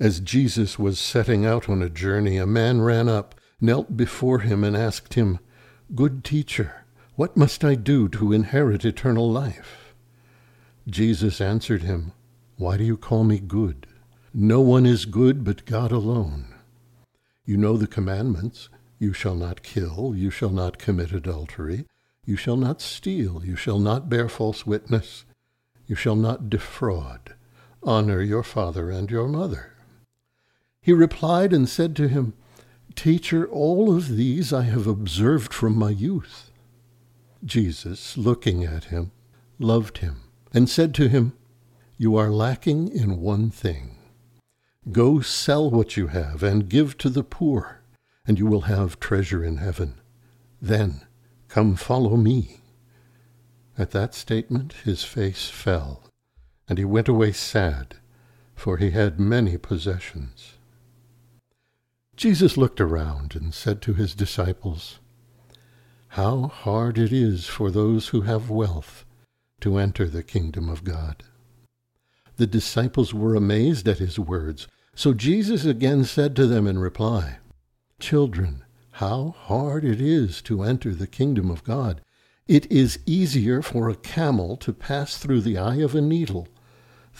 As 0.00 0.20
Jesus 0.20 0.78
was 0.78 0.98
setting 0.98 1.44
out 1.44 1.68
on 1.68 1.82
a 1.82 1.90
journey, 1.90 2.36
a 2.36 2.46
man 2.46 2.80
ran 2.80 3.08
up, 3.08 3.34
knelt 3.60 3.96
before 3.96 4.40
him, 4.40 4.62
and 4.62 4.76
asked 4.76 5.14
him, 5.14 5.40
Good 5.94 6.22
teacher, 6.22 6.84
what 7.16 7.36
must 7.36 7.64
I 7.64 7.74
do 7.74 8.08
to 8.10 8.32
inherit 8.32 8.84
eternal 8.84 9.28
life? 9.28 9.92
Jesus 10.86 11.40
answered 11.40 11.82
him, 11.82 12.12
Why 12.56 12.76
do 12.76 12.84
you 12.84 12.96
call 12.96 13.24
me 13.24 13.40
good? 13.40 13.88
No 14.32 14.60
one 14.60 14.86
is 14.86 15.04
good 15.04 15.42
but 15.42 15.64
God 15.64 15.90
alone. 15.90 16.54
You 17.44 17.56
know 17.56 17.76
the 17.76 17.88
commandments 17.88 18.68
you 19.00 19.12
shall 19.12 19.34
not 19.34 19.62
kill, 19.62 20.14
you 20.14 20.30
shall 20.30 20.50
not 20.50 20.78
commit 20.78 21.12
adultery, 21.12 21.86
you 22.24 22.36
shall 22.36 22.56
not 22.56 22.80
steal, 22.80 23.42
you 23.44 23.56
shall 23.56 23.78
not 23.78 24.08
bear 24.08 24.28
false 24.28 24.64
witness. 24.64 25.24
You 25.86 25.96
shall 25.96 26.16
not 26.16 26.50
defraud. 26.50 27.34
Honor 27.82 28.20
your 28.20 28.42
father 28.42 28.90
and 28.90 29.10
your 29.10 29.26
mother. 29.26 29.72
He 30.88 30.94
replied 30.94 31.52
and 31.52 31.68
said 31.68 31.94
to 31.96 32.08
him, 32.08 32.32
Teacher, 32.94 33.46
all 33.46 33.94
of 33.94 34.16
these 34.16 34.54
I 34.54 34.62
have 34.62 34.86
observed 34.86 35.52
from 35.52 35.76
my 35.76 35.90
youth. 35.90 36.50
Jesus, 37.44 38.16
looking 38.16 38.64
at 38.64 38.84
him, 38.84 39.12
loved 39.58 39.98
him, 39.98 40.22
and 40.50 40.66
said 40.66 40.94
to 40.94 41.10
him, 41.10 41.34
You 41.98 42.16
are 42.16 42.30
lacking 42.30 42.88
in 42.88 43.20
one 43.20 43.50
thing. 43.50 43.98
Go 44.90 45.20
sell 45.20 45.70
what 45.70 45.98
you 45.98 46.06
have 46.06 46.42
and 46.42 46.70
give 46.70 46.96
to 46.96 47.10
the 47.10 47.22
poor, 47.22 47.82
and 48.26 48.38
you 48.38 48.46
will 48.46 48.62
have 48.62 48.98
treasure 48.98 49.44
in 49.44 49.58
heaven. 49.58 50.00
Then 50.58 51.02
come 51.48 51.76
follow 51.76 52.16
me. 52.16 52.60
At 53.76 53.90
that 53.90 54.14
statement 54.14 54.72
his 54.84 55.04
face 55.04 55.50
fell, 55.50 56.04
and 56.66 56.78
he 56.78 56.86
went 56.86 57.08
away 57.08 57.32
sad, 57.32 57.96
for 58.56 58.78
he 58.78 58.92
had 58.92 59.20
many 59.20 59.58
possessions. 59.58 60.54
Jesus 62.18 62.56
looked 62.56 62.80
around 62.80 63.36
and 63.36 63.54
said 63.54 63.80
to 63.82 63.94
his 63.94 64.12
disciples, 64.12 64.98
How 66.08 66.48
hard 66.48 66.98
it 66.98 67.12
is 67.12 67.46
for 67.46 67.70
those 67.70 68.08
who 68.08 68.22
have 68.22 68.50
wealth 68.50 69.04
to 69.60 69.76
enter 69.76 70.08
the 70.08 70.24
kingdom 70.24 70.68
of 70.68 70.82
God. 70.82 71.22
The 72.36 72.48
disciples 72.48 73.14
were 73.14 73.36
amazed 73.36 73.86
at 73.86 73.98
his 73.98 74.18
words, 74.18 74.66
so 74.96 75.14
Jesus 75.14 75.64
again 75.64 76.02
said 76.02 76.34
to 76.34 76.48
them 76.48 76.66
in 76.66 76.80
reply, 76.80 77.38
Children, 78.00 78.64
how 78.94 79.36
hard 79.38 79.84
it 79.84 80.00
is 80.00 80.42
to 80.42 80.64
enter 80.64 80.92
the 80.92 81.06
kingdom 81.06 81.52
of 81.52 81.62
God. 81.62 82.00
It 82.48 82.68
is 82.68 82.98
easier 83.06 83.62
for 83.62 83.88
a 83.88 83.94
camel 83.94 84.56
to 84.56 84.72
pass 84.72 85.18
through 85.18 85.42
the 85.42 85.56
eye 85.56 85.76
of 85.76 85.94
a 85.94 86.00
needle 86.00 86.48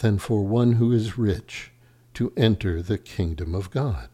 than 0.01 0.19
for 0.19 0.45
one 0.45 0.73
who 0.73 0.91
is 0.91 1.17
rich 1.17 1.71
to 2.15 2.33
enter 2.37 2.83
the 2.83 2.99
kingdom 2.99 3.55
of 3.55 3.71
God. 3.71 4.09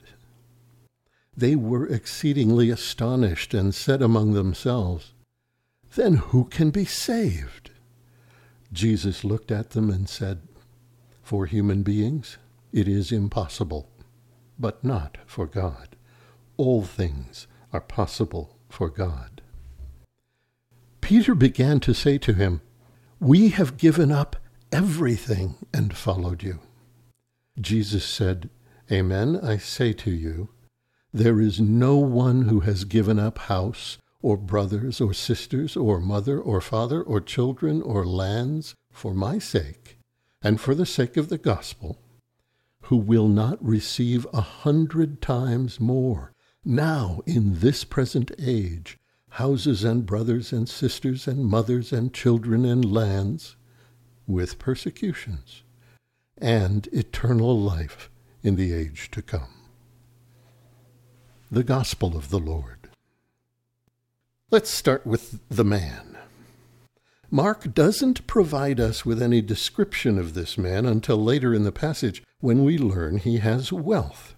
They 1.36 1.56
were 1.56 1.86
exceedingly 1.86 2.70
astonished 2.70 3.54
and 3.54 3.74
said 3.74 4.02
among 4.02 4.32
themselves, 4.32 5.12
Then 5.94 6.14
who 6.14 6.44
can 6.44 6.70
be 6.70 6.84
saved? 6.84 7.70
Jesus 8.72 9.24
looked 9.24 9.50
at 9.50 9.70
them 9.70 9.90
and 9.90 10.08
said, 10.08 10.42
For 11.22 11.46
human 11.46 11.82
beings 11.82 12.38
it 12.72 12.88
is 12.88 13.12
impossible, 13.12 13.88
but 14.58 14.84
not 14.84 15.18
for 15.26 15.46
God. 15.46 15.96
All 16.56 16.82
things 16.82 17.46
are 17.72 17.80
possible 17.80 18.56
for 18.68 18.88
God. 18.88 19.42
Peter 21.00 21.34
began 21.34 21.80
to 21.80 21.92
say 21.92 22.16
to 22.18 22.32
him, 22.32 22.60
We 23.20 23.50
have 23.50 23.76
given 23.76 24.10
up 24.10 24.36
everything 24.72 25.56
and 25.72 25.96
followed 25.96 26.42
you. 26.42 26.60
Jesus 27.60 28.04
said, 28.04 28.50
Amen, 28.90 29.38
I 29.42 29.56
say 29.56 29.92
to 29.92 30.10
you, 30.10 30.48
There 31.16 31.40
is 31.40 31.60
no 31.60 31.96
one 31.96 32.48
who 32.48 32.60
has 32.60 32.82
given 32.82 33.20
up 33.20 33.38
house, 33.38 33.98
or 34.20 34.36
brothers, 34.36 35.00
or 35.00 35.14
sisters, 35.14 35.76
or 35.76 36.00
mother, 36.00 36.40
or 36.40 36.60
father, 36.60 37.00
or 37.00 37.20
children, 37.20 37.80
or 37.82 38.04
lands, 38.04 38.74
for 38.90 39.14
my 39.14 39.38
sake, 39.38 39.96
and 40.42 40.60
for 40.60 40.74
the 40.74 40.84
sake 40.84 41.16
of 41.16 41.28
the 41.28 41.38
gospel, 41.38 42.00
who 42.86 42.96
will 42.96 43.28
not 43.28 43.64
receive 43.64 44.26
a 44.32 44.40
hundred 44.40 45.22
times 45.22 45.78
more, 45.78 46.32
now 46.64 47.20
in 47.26 47.60
this 47.60 47.84
present 47.84 48.32
age, 48.36 48.98
houses 49.28 49.84
and 49.84 50.06
brothers 50.06 50.52
and 50.52 50.68
sisters 50.68 51.28
and 51.28 51.46
mothers 51.46 51.92
and 51.92 52.12
children 52.12 52.64
and 52.64 52.92
lands, 52.92 53.54
with 54.26 54.58
persecutions, 54.58 55.62
and 56.38 56.88
eternal 56.88 57.56
life 57.56 58.10
in 58.42 58.56
the 58.56 58.72
age 58.72 59.12
to 59.12 59.22
come. 59.22 59.63
The 61.50 61.62
Gospel 61.62 62.16
of 62.16 62.30
the 62.30 62.38
Lord. 62.38 62.88
Let's 64.50 64.70
start 64.70 65.06
with 65.06 65.40
the 65.48 65.64
man. 65.64 66.16
Mark 67.30 67.74
doesn't 67.74 68.26
provide 68.26 68.80
us 68.80 69.04
with 69.04 69.22
any 69.22 69.40
description 69.42 70.18
of 70.18 70.34
this 70.34 70.56
man 70.56 70.86
until 70.86 71.22
later 71.22 71.54
in 71.54 71.64
the 71.64 71.72
passage 71.72 72.22
when 72.40 72.64
we 72.64 72.78
learn 72.78 73.18
he 73.18 73.38
has 73.38 73.72
wealth. 73.72 74.34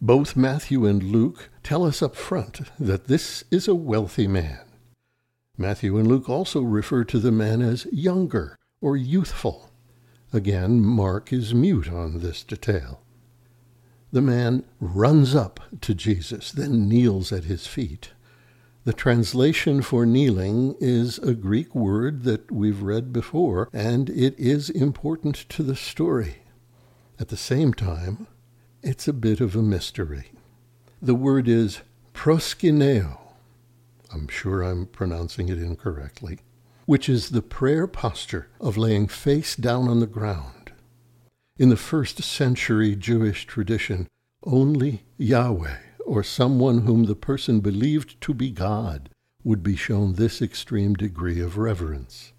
Both 0.00 0.36
Matthew 0.36 0.84
and 0.84 1.02
Luke 1.02 1.48
tell 1.62 1.84
us 1.84 2.02
up 2.02 2.16
front 2.16 2.60
that 2.78 3.06
this 3.06 3.44
is 3.50 3.68
a 3.68 3.74
wealthy 3.74 4.26
man. 4.26 4.60
Matthew 5.56 5.96
and 5.96 6.08
Luke 6.08 6.28
also 6.28 6.62
refer 6.62 7.04
to 7.04 7.18
the 7.18 7.32
man 7.32 7.62
as 7.62 7.86
younger 7.92 8.56
or 8.80 8.96
youthful. 8.96 9.70
Again, 10.32 10.80
Mark 10.80 11.32
is 11.32 11.54
mute 11.54 11.90
on 11.90 12.18
this 12.18 12.42
detail. 12.42 13.00
The 14.12 14.20
man 14.20 14.64
runs 14.80 15.34
up 15.34 15.60
to 15.82 15.94
Jesus, 15.94 16.50
then 16.50 16.88
kneels 16.88 17.32
at 17.32 17.44
his 17.44 17.66
feet. 17.66 18.10
The 18.84 18.92
translation 18.92 19.82
for 19.82 20.04
kneeling 20.04 20.74
is 20.80 21.18
a 21.18 21.34
Greek 21.34 21.74
word 21.74 22.24
that 22.24 22.50
we've 22.50 22.82
read 22.82 23.12
before, 23.12 23.68
and 23.72 24.10
it 24.10 24.38
is 24.38 24.68
important 24.70 25.36
to 25.50 25.62
the 25.62 25.76
story. 25.76 26.38
At 27.18 27.28
the 27.28 27.36
same 27.36 27.72
time, 27.72 28.26
it's 28.82 29.06
a 29.06 29.12
bit 29.12 29.40
of 29.40 29.54
a 29.54 29.62
mystery. 29.62 30.32
The 31.00 31.14
word 31.14 31.46
is 31.46 31.82
proskuneo. 32.14 33.18
I'm 34.12 34.26
sure 34.26 34.62
I'm 34.62 34.86
pronouncing 34.86 35.48
it 35.50 35.58
incorrectly, 35.58 36.40
which 36.86 37.08
is 37.08 37.30
the 37.30 37.42
prayer 37.42 37.86
posture 37.86 38.48
of 38.60 38.76
laying 38.76 39.06
face 39.06 39.54
down 39.54 39.88
on 39.88 40.00
the 40.00 40.06
ground. 40.06 40.59
In 41.60 41.68
the 41.68 41.76
first 41.76 42.22
century 42.22 42.96
Jewish 42.96 43.44
tradition, 43.44 44.08
only 44.44 45.02
Yahweh, 45.18 45.76
or 46.06 46.22
someone 46.22 46.86
whom 46.86 47.04
the 47.04 47.14
person 47.14 47.60
believed 47.60 48.18
to 48.22 48.32
be 48.32 48.50
God, 48.50 49.10
would 49.44 49.62
be 49.62 49.76
shown 49.76 50.14
this 50.14 50.40
extreme 50.40 50.94
degree 50.94 51.38
of 51.38 51.58
reverence. 51.58 52.32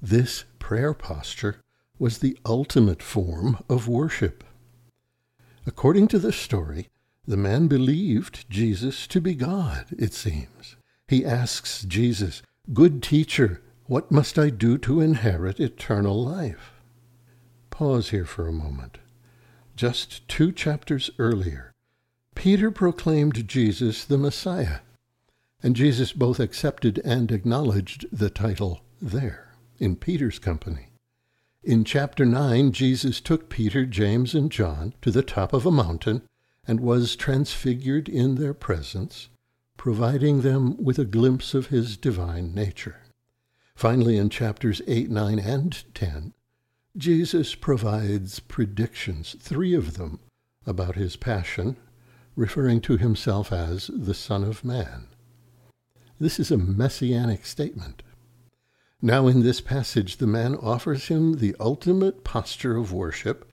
This 0.00 0.44
prayer 0.60 0.94
posture 0.94 1.56
was 1.98 2.18
the 2.18 2.38
ultimate 2.46 3.02
form 3.02 3.58
of 3.68 3.88
worship. 3.88 4.44
According 5.66 6.06
to 6.06 6.20
the 6.20 6.32
story, 6.32 6.90
the 7.26 7.36
man 7.36 7.66
believed 7.66 8.48
Jesus 8.48 9.08
to 9.08 9.20
be 9.20 9.34
God, 9.34 9.86
it 9.98 10.14
seems. 10.14 10.76
He 11.08 11.24
asks 11.24 11.82
Jesus, 11.82 12.42
Good 12.72 13.02
teacher, 13.02 13.62
what 13.86 14.12
must 14.12 14.38
I 14.38 14.50
do 14.50 14.78
to 14.78 15.00
inherit 15.00 15.58
eternal 15.58 16.24
life? 16.24 16.77
Pause 17.78 18.10
here 18.10 18.24
for 18.24 18.48
a 18.48 18.52
moment. 18.52 18.98
Just 19.76 20.26
two 20.26 20.50
chapters 20.50 21.12
earlier, 21.16 21.70
Peter 22.34 22.72
proclaimed 22.72 23.46
Jesus 23.46 24.04
the 24.04 24.18
Messiah, 24.18 24.80
and 25.62 25.76
Jesus 25.76 26.12
both 26.12 26.40
accepted 26.40 27.00
and 27.04 27.30
acknowledged 27.30 28.04
the 28.10 28.30
title 28.30 28.80
there, 29.00 29.54
in 29.78 29.94
Peter's 29.94 30.40
company. 30.40 30.88
In 31.62 31.84
chapter 31.84 32.26
9, 32.26 32.72
Jesus 32.72 33.20
took 33.20 33.48
Peter, 33.48 33.86
James, 33.86 34.34
and 34.34 34.50
John 34.50 34.92
to 35.00 35.12
the 35.12 35.22
top 35.22 35.52
of 35.52 35.64
a 35.64 35.70
mountain 35.70 36.22
and 36.66 36.80
was 36.80 37.14
transfigured 37.14 38.08
in 38.08 38.34
their 38.34 38.54
presence, 38.54 39.28
providing 39.76 40.40
them 40.40 40.76
with 40.82 40.98
a 40.98 41.04
glimpse 41.04 41.54
of 41.54 41.68
his 41.68 41.96
divine 41.96 42.52
nature. 42.52 43.02
Finally, 43.76 44.16
in 44.16 44.30
chapters 44.30 44.82
8, 44.88 45.10
9, 45.10 45.38
and 45.38 45.84
10, 45.94 46.34
Jesus 46.98 47.54
provides 47.54 48.40
predictions, 48.40 49.36
three 49.38 49.72
of 49.72 49.94
them, 49.94 50.18
about 50.66 50.96
his 50.96 51.14
passion, 51.14 51.76
referring 52.34 52.80
to 52.80 52.96
himself 52.96 53.52
as 53.52 53.88
the 53.94 54.14
Son 54.14 54.42
of 54.42 54.64
Man. 54.64 55.06
This 56.18 56.40
is 56.40 56.50
a 56.50 56.58
messianic 56.58 57.46
statement. 57.46 58.02
Now, 59.00 59.28
in 59.28 59.44
this 59.44 59.60
passage, 59.60 60.16
the 60.16 60.26
man 60.26 60.56
offers 60.56 61.06
him 61.06 61.34
the 61.34 61.54
ultimate 61.60 62.24
posture 62.24 62.76
of 62.76 62.92
worship 62.92 63.48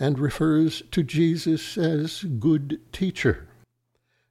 and 0.00 0.18
refers 0.18 0.82
to 0.90 1.04
Jesus 1.04 1.78
as 1.78 2.24
good 2.24 2.80
teacher. 2.92 3.46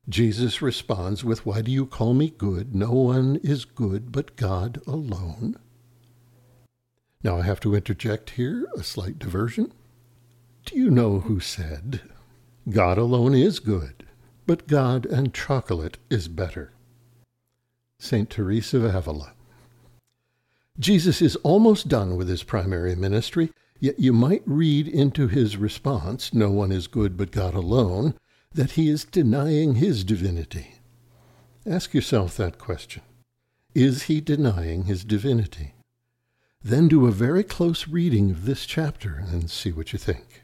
Jesus 0.10 0.62
responds 0.62 1.24
with, 1.24 1.46
Why 1.46 1.62
do 1.62 1.72
you 1.72 1.86
call 1.86 2.14
me 2.14 2.30
good? 2.30 2.76
No 2.76 2.92
one 2.92 3.38
is 3.38 3.64
good 3.64 4.12
but 4.12 4.36
God 4.36 4.82
alone. 4.86 5.56
Now, 7.22 7.38
I 7.38 7.42
have 7.42 7.60
to 7.62 7.76
interject 7.76 8.32
here 8.32 8.66
a 8.78 8.84
slight 8.84 9.20
diversion. 9.20 9.74
Do 10.66 10.78
you 10.78 10.90
know 10.90 11.20
who 11.20 11.42
said, 11.42 12.02
God 12.70 12.98
alone 12.98 13.36
is 13.36 13.60
good, 13.60 14.06
but 14.46 14.68
God 14.68 15.06
and 15.06 15.34
chocolate 15.34 15.98
is 16.10 16.30
better? 16.30 16.72
St. 18.00 18.30
Teresa 18.30 18.78
of 18.78 18.96
Avila. 18.96 19.34
Jesus 20.80 21.22
is 21.22 21.36
almost 21.38 21.90
done 21.90 22.16
with 22.16 22.30
his 22.30 22.44
primary 22.44 22.96
ministry, 22.96 23.52
yet 23.82 24.00
you 24.00 24.14
might 24.14 24.44
read 24.46 24.88
into 24.88 25.28
his 25.28 25.58
response, 25.58 26.34
No 26.34 26.50
one 26.50 26.72
is 26.72 26.88
good 26.88 27.18
but 27.18 27.32
God 27.32 27.54
alone, 27.54 28.14
that 28.54 28.72
he 28.72 28.88
is 28.88 29.04
denying 29.04 29.76
his 29.76 30.06
divinity. 30.06 30.76
Ask 31.66 31.94
yourself 31.94 32.38
that 32.38 32.58
question. 32.58 33.02
Is 33.76 34.04
he 34.04 34.22
denying 34.22 34.86
his 34.86 35.04
divinity? 35.04 35.74
Then 36.62 36.90
do 36.90 37.06
a 37.06 37.12
very 37.12 37.44
close 37.44 37.88
reading 37.88 38.32
of 38.32 38.46
this 38.46 38.66
chapter 38.66 39.24
and 39.32 39.50
see 39.50 39.72
what 39.72 39.94
you 39.94 40.00
think. 40.00 40.44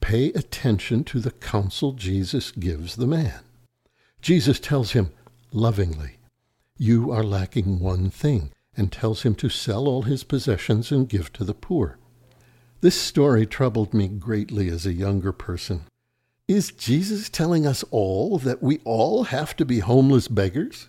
Pay 0.00 0.32
attention 0.32 1.04
to 1.04 1.20
the 1.20 1.30
counsel 1.30 1.92
Jesus 1.92 2.50
gives 2.50 2.96
the 2.96 3.06
man. 3.06 3.40
Jesus 4.20 4.58
tells 4.58 4.92
him 4.92 5.12
lovingly, 5.52 6.18
You 6.76 7.12
are 7.12 7.22
lacking 7.22 7.78
one 7.78 8.10
thing 8.10 8.50
and 8.76 8.90
tells 8.90 9.22
him 9.22 9.36
to 9.36 9.48
sell 9.48 9.86
all 9.86 10.02
his 10.02 10.24
possessions 10.24 10.90
and 10.90 11.08
give 11.08 11.32
to 11.34 11.44
the 11.44 11.54
poor. 11.54 11.98
This 12.80 13.00
story 13.00 13.46
troubled 13.46 13.94
me 13.94 14.08
greatly 14.08 14.68
as 14.68 14.84
a 14.84 14.92
younger 14.92 15.32
person. 15.32 15.82
Is 16.48 16.72
Jesus 16.72 17.28
telling 17.28 17.64
us 17.64 17.84
all 17.92 18.38
that 18.38 18.62
we 18.62 18.80
all 18.84 19.24
have 19.24 19.54
to 19.56 19.64
be 19.64 19.78
homeless 19.78 20.26
beggars? 20.26 20.88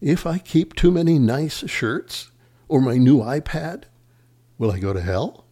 If 0.00 0.26
I 0.26 0.38
keep 0.38 0.74
too 0.74 0.90
many 0.90 1.18
nice 1.18 1.68
shirts 1.68 2.30
or 2.68 2.80
my 2.80 2.96
new 2.96 3.18
iPad, 3.18 3.84
will 4.58 4.70
I 4.70 4.78
go 4.78 4.92
to 4.92 5.00
hell? 5.00 5.44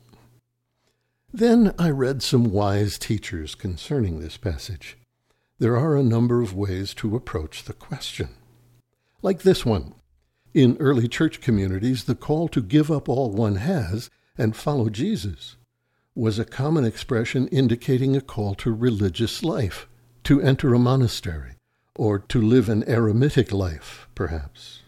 Then 1.32 1.74
I 1.78 1.90
read 1.90 2.22
some 2.22 2.44
wise 2.44 2.98
teachers 2.98 3.54
concerning 3.54 4.20
this 4.20 4.36
passage. 4.36 4.96
There 5.58 5.76
are 5.76 5.96
a 5.96 6.02
number 6.02 6.42
of 6.42 6.54
ways 6.54 6.94
to 6.94 7.16
approach 7.16 7.64
the 7.64 7.72
question. 7.72 8.30
Like 9.22 9.42
this 9.42 9.64
one 9.64 9.94
in 10.52 10.76
early 10.78 11.08
church 11.08 11.40
communities, 11.40 12.04
the 12.04 12.14
call 12.14 12.46
to 12.48 12.62
give 12.62 12.90
up 12.90 13.08
all 13.08 13.32
one 13.32 13.56
has 13.56 14.10
and 14.38 14.54
follow 14.54 14.88
Jesus 14.88 15.56
was 16.14 16.38
a 16.38 16.44
common 16.44 16.84
expression 16.84 17.48
indicating 17.48 18.14
a 18.14 18.20
call 18.20 18.54
to 18.54 18.72
religious 18.72 19.42
life, 19.42 19.88
to 20.22 20.40
enter 20.40 20.72
a 20.72 20.78
monastery, 20.78 21.54
or 21.96 22.20
to 22.20 22.40
live 22.40 22.68
an 22.68 22.84
eremitic 22.84 23.52
life, 23.52 24.06
perhaps. 24.14 24.83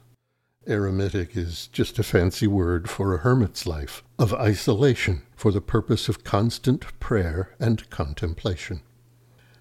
Eremitic 0.66 1.36
is 1.36 1.68
just 1.68 1.98
a 1.98 2.02
fancy 2.02 2.46
word 2.46 2.90
for 2.90 3.14
a 3.14 3.18
hermit's 3.18 3.66
life 3.66 4.02
of 4.18 4.34
isolation 4.34 5.22
for 5.36 5.52
the 5.52 5.60
purpose 5.60 6.08
of 6.08 6.24
constant 6.24 6.84
prayer 6.98 7.54
and 7.60 7.88
contemplation. 7.90 8.80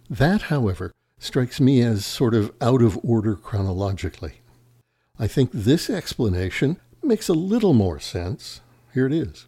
That, 0.10 0.44
however, 0.44 0.92
strikes 1.20 1.60
me 1.60 1.82
as 1.82 2.06
sort 2.06 2.34
of 2.34 2.54
out 2.60 2.82
of 2.82 3.00
order 3.04 3.36
chronologically. 3.36 4.42
I 5.20 5.28
think 5.28 5.52
this 5.54 5.90
explanation 5.90 6.78
makes 7.04 7.30
a 7.30 7.34
little 7.34 7.74
more 7.74 8.00
sense. 8.00 8.62
Here 8.94 9.06
it 9.06 9.14
is. 9.14 9.48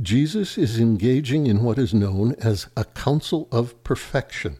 Jesus 0.00 0.56
is 0.56 0.80
engaging 0.80 1.46
in 1.46 1.62
what 1.62 1.78
is 1.78 1.92
known 1.92 2.34
as 2.36 2.68
a 2.76 2.84
counsel 2.84 3.48
of 3.52 3.82
perfection. 3.84 4.56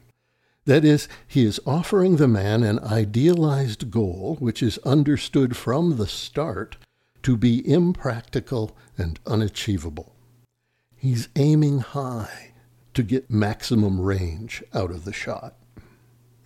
That 0.66 0.84
is, 0.84 1.08
he 1.26 1.44
is 1.44 1.60
offering 1.66 2.16
the 2.16 2.28
man 2.28 2.62
an 2.62 2.78
idealized 2.78 3.90
goal 3.90 4.36
which 4.40 4.62
is 4.62 4.78
understood 4.78 5.56
from 5.56 5.96
the 5.96 6.06
start 6.06 6.76
to 7.22 7.36
be 7.36 7.68
impractical 7.70 8.76
and 8.96 9.18
unachievable. 9.26 10.14
He's 10.96 11.28
aiming 11.36 11.80
high, 11.80 12.52
to 12.94 13.02
get 13.02 13.30
maximum 13.30 14.00
range 14.00 14.62
out 14.72 14.90
of 14.90 15.04
the 15.04 15.12
shot. 15.12 15.56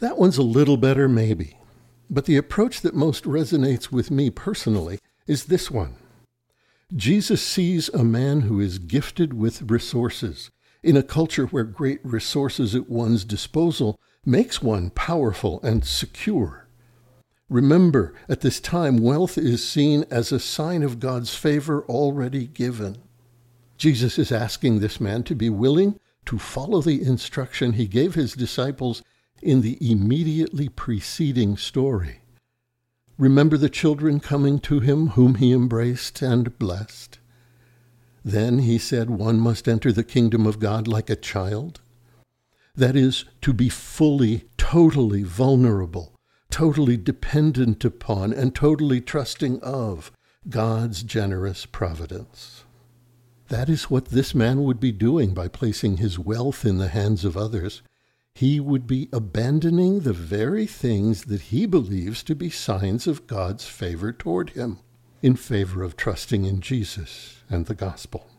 That 0.00 0.18
one's 0.18 0.38
a 0.38 0.42
little 0.42 0.76
better, 0.76 1.08
maybe. 1.08 1.58
But 2.10 2.24
the 2.24 2.36
approach 2.36 2.80
that 2.80 2.94
most 2.94 3.24
resonates 3.24 3.92
with 3.92 4.10
me 4.10 4.30
personally 4.30 4.98
is 5.26 5.44
this 5.44 5.70
one. 5.70 5.96
Jesus 6.96 7.42
sees 7.42 7.88
a 7.90 8.02
man 8.02 8.42
who 8.42 8.60
is 8.60 8.78
gifted 8.78 9.34
with 9.34 9.70
resources 9.70 10.50
in 10.82 10.96
a 10.96 11.02
culture 11.02 11.46
where 11.46 11.64
great 11.64 12.00
resources 12.04 12.74
at 12.74 12.88
one's 12.88 13.24
disposal 13.24 13.98
makes 14.24 14.62
one 14.62 14.90
powerful 14.90 15.60
and 15.62 15.84
secure. 15.84 16.68
Remember, 17.48 18.14
at 18.28 18.42
this 18.42 18.60
time, 18.60 18.98
wealth 18.98 19.38
is 19.38 19.66
seen 19.66 20.04
as 20.10 20.30
a 20.30 20.38
sign 20.38 20.82
of 20.82 21.00
God's 21.00 21.34
favor 21.34 21.82
already 21.84 22.46
given. 22.46 22.98
Jesus 23.78 24.18
is 24.18 24.30
asking 24.30 24.80
this 24.80 25.00
man 25.00 25.22
to 25.24 25.34
be 25.34 25.48
willing 25.48 25.98
to 26.26 26.38
follow 26.38 26.82
the 26.82 27.02
instruction 27.02 27.72
he 27.72 27.86
gave 27.86 28.14
his 28.14 28.34
disciples 28.34 29.02
in 29.40 29.62
the 29.62 29.78
immediately 29.80 30.68
preceding 30.68 31.56
story. 31.56 32.20
Remember 33.16 33.56
the 33.56 33.70
children 33.70 34.20
coming 34.20 34.58
to 34.60 34.80
him, 34.80 35.08
whom 35.08 35.36
he 35.36 35.52
embraced 35.52 36.20
and 36.20 36.58
blessed. 36.58 37.18
Then 38.24 38.60
he 38.60 38.78
said 38.78 39.10
one 39.10 39.38
must 39.38 39.68
enter 39.68 39.92
the 39.92 40.04
kingdom 40.04 40.46
of 40.46 40.58
God 40.58 40.88
like 40.88 41.10
a 41.10 41.16
child. 41.16 41.80
That 42.74 42.96
is, 42.96 43.24
to 43.42 43.52
be 43.52 43.68
fully, 43.68 44.44
totally 44.56 45.22
vulnerable, 45.22 46.14
totally 46.50 46.96
dependent 46.96 47.84
upon, 47.84 48.32
and 48.32 48.54
totally 48.54 49.00
trusting 49.00 49.60
of 49.60 50.12
God's 50.48 51.02
generous 51.02 51.66
providence. 51.66 52.64
That 53.48 53.68
is 53.68 53.90
what 53.90 54.06
this 54.06 54.34
man 54.34 54.62
would 54.64 54.78
be 54.78 54.92
doing 54.92 55.34
by 55.34 55.48
placing 55.48 55.96
his 55.96 56.18
wealth 56.18 56.64
in 56.64 56.78
the 56.78 56.88
hands 56.88 57.24
of 57.24 57.36
others 57.36 57.82
he 58.38 58.60
would 58.60 58.86
be 58.86 59.08
abandoning 59.12 59.98
the 59.98 60.12
very 60.12 60.64
things 60.64 61.24
that 61.24 61.40
he 61.40 61.66
believes 61.66 62.22
to 62.22 62.36
be 62.36 62.48
signs 62.48 63.08
of 63.08 63.26
God's 63.26 63.66
favor 63.66 64.12
toward 64.12 64.50
him 64.50 64.78
in 65.22 65.34
favor 65.36 65.82
of 65.82 65.96
trusting 65.96 66.44
in 66.44 66.60
Jesus 66.60 67.42
and 67.50 67.66
the 67.66 67.74
gospel. 67.74 68.30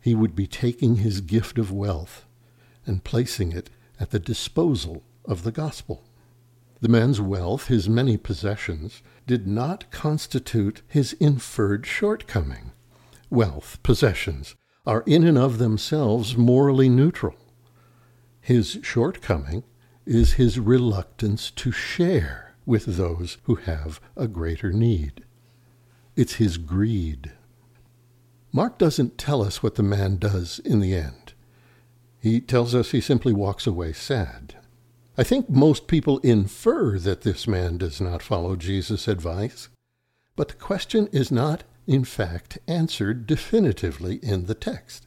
He 0.00 0.14
would 0.14 0.34
be 0.34 0.46
taking 0.46 0.96
his 0.96 1.20
gift 1.20 1.58
of 1.58 1.70
wealth 1.70 2.24
and 2.86 3.04
placing 3.04 3.52
it 3.52 3.70
at 3.98 4.10
the 4.10 4.18
disposal 4.18 5.02
of 5.24 5.42
the 5.42 5.52
gospel. 5.52 6.04
The 6.80 6.88
man's 6.88 7.20
wealth, 7.20 7.66
his 7.66 7.88
many 7.88 8.16
possessions, 8.16 9.02
did 9.26 9.46
not 9.46 9.90
constitute 9.90 10.82
his 10.88 11.12
inferred 11.14 11.86
shortcoming. 11.86 12.72
Wealth, 13.28 13.78
possessions, 13.82 14.56
are 14.86 15.04
in 15.06 15.24
and 15.24 15.36
of 15.36 15.58
themselves 15.58 16.36
morally 16.36 16.88
neutral. 16.88 17.36
His 18.40 18.78
shortcoming 18.82 19.62
is 20.06 20.32
his 20.32 20.58
reluctance 20.58 21.50
to 21.52 21.70
share 21.70 22.54
with 22.64 22.96
those 22.96 23.36
who 23.44 23.56
have 23.56 24.00
a 24.16 24.26
greater 24.26 24.72
need. 24.72 25.22
It's 26.16 26.34
his 26.34 26.56
greed. 26.58 27.32
Mark 28.52 28.78
doesn't 28.78 29.16
tell 29.16 29.42
us 29.42 29.62
what 29.62 29.76
the 29.76 29.82
man 29.82 30.16
does 30.16 30.58
in 30.64 30.80
the 30.80 30.94
end. 30.94 31.34
He 32.20 32.40
tells 32.40 32.74
us 32.74 32.90
he 32.90 33.00
simply 33.00 33.32
walks 33.32 33.66
away 33.66 33.92
sad. 33.92 34.56
I 35.16 35.22
think 35.22 35.48
most 35.48 35.86
people 35.86 36.18
infer 36.18 36.98
that 36.98 37.22
this 37.22 37.46
man 37.46 37.78
does 37.78 38.00
not 38.00 38.22
follow 38.22 38.56
Jesus' 38.56 39.06
advice, 39.06 39.68
but 40.36 40.48
the 40.48 40.54
question 40.54 41.08
is 41.12 41.30
not, 41.30 41.64
in 41.86 42.04
fact, 42.04 42.58
answered 42.66 43.26
definitively 43.26 44.16
in 44.22 44.46
the 44.46 44.54
text. 44.54 45.06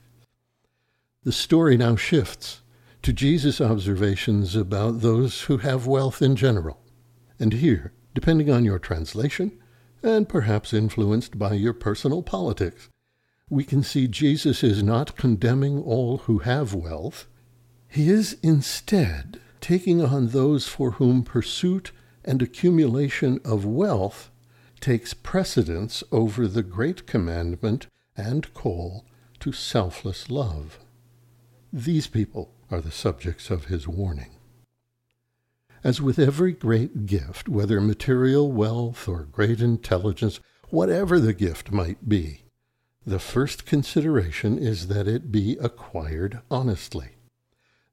The 1.23 1.31
story 1.31 1.77
now 1.77 1.95
shifts 1.95 2.61
to 3.01 3.13
Jesus' 3.13 3.59
observations 3.59 4.55
about 4.55 5.01
those 5.01 5.43
who 5.43 5.57
have 5.57 5.87
wealth 5.87 6.21
in 6.21 6.35
general. 6.35 6.79
And 7.39 7.53
here, 7.53 7.93
depending 8.13 8.49
on 8.49 8.65
your 8.65 8.79
translation, 8.79 9.51
and 10.03 10.27
perhaps 10.27 10.73
influenced 10.73 11.39
by 11.39 11.53
your 11.53 11.73
personal 11.73 12.21
politics, 12.21 12.89
we 13.49 13.63
can 13.63 13.83
see 13.83 14.07
Jesus 14.07 14.63
is 14.63 14.83
not 14.83 15.15
condemning 15.15 15.81
all 15.81 16.19
who 16.19 16.39
have 16.39 16.73
wealth. 16.73 17.27
He 17.87 18.09
is 18.09 18.37
instead 18.43 19.39
taking 19.61 20.01
on 20.01 20.29
those 20.29 20.67
for 20.67 20.91
whom 20.91 21.23
pursuit 21.23 21.91
and 22.25 22.41
accumulation 22.41 23.39
of 23.45 23.65
wealth 23.65 24.29
takes 24.79 25.13
precedence 25.13 26.03
over 26.11 26.47
the 26.47 26.63
great 26.63 27.07
commandment 27.07 27.87
and 28.17 28.53
call 28.53 29.05
to 29.39 29.51
selfless 29.51 30.29
love. 30.29 30.79
These 31.71 32.07
people 32.07 32.53
are 32.69 32.81
the 32.81 32.91
subjects 32.91 33.49
of 33.49 33.65
his 33.65 33.87
warning. 33.87 34.31
As 35.83 36.01
with 36.01 36.17
every 36.17 36.53
great 36.53 37.05
gift, 37.05 37.49
whether 37.49 37.81
material 37.81 38.49
wealth 38.51 39.07
or 39.07 39.23
great 39.23 39.59
intelligence, 39.59 40.39
whatever 40.69 41.19
the 41.19 41.33
gift 41.33 41.71
might 41.71 42.07
be, 42.07 42.43
the 43.05 43.19
first 43.19 43.65
consideration 43.65 44.57
is 44.57 44.87
that 44.87 45.09
it 45.09 45.29
be 45.29 45.57
acquired 45.59 46.39
honestly. 46.49 47.17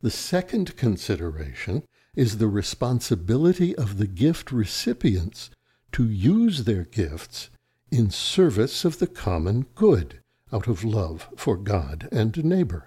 The 0.03 0.11
second 0.11 0.76
consideration 0.76 1.83
is 2.14 2.38
the 2.38 2.46
responsibility 2.46 3.76
of 3.76 3.98
the 3.98 4.07
gift 4.07 4.53
recipients 4.53 5.50
to 5.92 6.09
use 6.09 6.64
their 6.64 6.85
gifts 6.85 7.50
in 7.90 8.11
service 8.11 8.85
of 8.85 9.00
the 9.00 9.09
common 9.09 9.66
good 9.74 10.20
out 10.53 10.68
of 10.68 10.85
love 10.85 11.29
for 11.37 11.57
God 11.57 12.09
and 12.12 12.44
neighbor. 12.44 12.87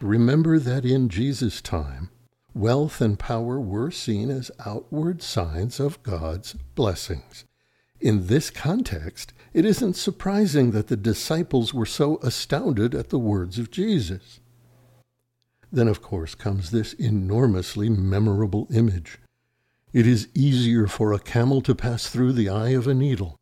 Remember 0.00 0.58
that 0.58 0.86
in 0.86 1.10
Jesus' 1.10 1.60
time, 1.60 2.10
wealth 2.56 3.00
and 3.00 3.18
power 3.18 3.60
were 3.60 3.90
seen 3.90 4.30
as 4.30 4.50
outward 4.64 5.22
signs 5.22 5.78
of 5.78 6.02
God's 6.02 6.54
blessings. 6.74 7.44
In 8.00 8.26
this 8.26 8.50
context, 8.50 9.32
it 9.52 9.64
isn't 9.64 9.96
surprising 9.96 10.70
that 10.70 10.88
the 10.88 10.96
disciples 10.96 11.74
were 11.74 11.86
so 11.86 12.18
astounded 12.22 12.94
at 12.94 13.10
the 13.10 13.18
words 13.18 13.58
of 13.58 13.70
Jesus. 13.70 14.40
Then, 15.70 15.88
of 15.88 16.00
course, 16.00 16.34
comes 16.34 16.70
this 16.70 16.92
enormously 16.94 17.90
memorable 17.90 18.68
image. 18.72 19.18
It 19.92 20.06
is 20.06 20.28
easier 20.34 20.86
for 20.86 21.12
a 21.12 21.18
camel 21.18 21.60
to 21.62 21.74
pass 21.74 22.08
through 22.08 22.32
the 22.32 22.48
eye 22.48 22.70
of 22.70 22.86
a 22.86 22.94
needle 22.94 23.36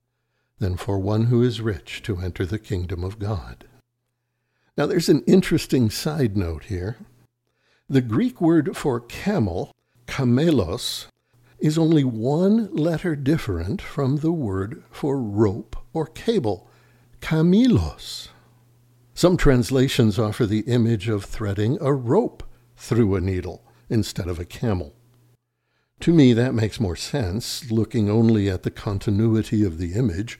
than 0.58 0.76
for 0.76 0.98
one 0.98 1.26
who 1.26 1.42
is 1.42 1.60
rich 1.60 2.02
to 2.02 2.18
enter 2.18 2.46
the 2.46 2.58
kingdom 2.58 3.04
of 3.04 3.18
God. 3.18 3.66
Now, 4.76 4.86
there's 4.86 5.08
an 5.08 5.22
interesting 5.26 5.90
side 5.90 6.36
note 6.36 6.64
here. 6.64 6.96
The 7.88 8.00
Greek 8.00 8.40
word 8.40 8.78
for 8.78 8.98
camel, 8.98 9.70
kamelos, 10.06 11.06
is 11.58 11.76
only 11.76 12.02
one 12.02 12.74
letter 12.74 13.14
different 13.14 13.82
from 13.82 14.16
the 14.16 14.32
word 14.32 14.82
for 14.90 15.20
rope 15.20 15.76
or 15.92 16.06
cable, 16.06 16.70
kamilos. 17.20 18.28
Some 19.12 19.36
translations 19.36 20.18
offer 20.18 20.46
the 20.46 20.60
image 20.60 21.08
of 21.08 21.26
threading 21.26 21.76
a 21.82 21.92
rope 21.92 22.42
through 22.74 23.16
a 23.16 23.20
needle 23.20 23.62
instead 23.90 24.28
of 24.28 24.38
a 24.38 24.46
camel. 24.46 24.94
To 26.00 26.14
me, 26.14 26.32
that 26.32 26.54
makes 26.54 26.80
more 26.80 26.96
sense, 26.96 27.70
looking 27.70 28.08
only 28.08 28.48
at 28.48 28.62
the 28.62 28.70
continuity 28.70 29.62
of 29.62 29.76
the 29.76 29.92
image. 29.92 30.38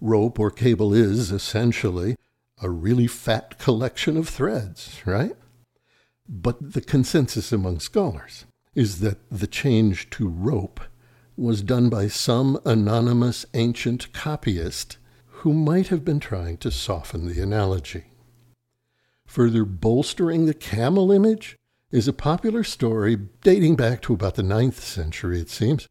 Rope 0.00 0.40
or 0.40 0.50
cable 0.50 0.92
is, 0.92 1.30
essentially, 1.30 2.16
a 2.60 2.68
really 2.68 3.06
fat 3.06 3.60
collection 3.60 4.16
of 4.16 4.28
threads, 4.28 5.00
right? 5.06 5.36
But 6.34 6.72
the 6.72 6.80
consensus 6.80 7.52
among 7.52 7.80
scholars 7.80 8.46
is 8.74 9.00
that 9.00 9.18
the 9.30 9.46
change 9.46 10.08
to 10.10 10.26
rope 10.26 10.80
was 11.36 11.62
done 11.62 11.90
by 11.90 12.08
some 12.08 12.58
anonymous 12.64 13.44
ancient 13.52 14.10
copyist 14.14 14.96
who 15.26 15.52
might 15.52 15.88
have 15.88 16.06
been 16.06 16.20
trying 16.20 16.56
to 16.58 16.70
soften 16.70 17.26
the 17.26 17.42
analogy. 17.42 18.04
Further 19.26 19.66
bolstering 19.66 20.46
the 20.46 20.54
camel 20.54 21.12
image 21.12 21.58
is 21.90 22.08
a 22.08 22.14
popular 22.14 22.64
story 22.64 23.18
dating 23.42 23.76
back 23.76 24.00
to 24.02 24.14
about 24.14 24.36
the 24.36 24.42
ninth 24.42 24.82
century, 24.82 25.38
it 25.38 25.50
seems, 25.50 25.86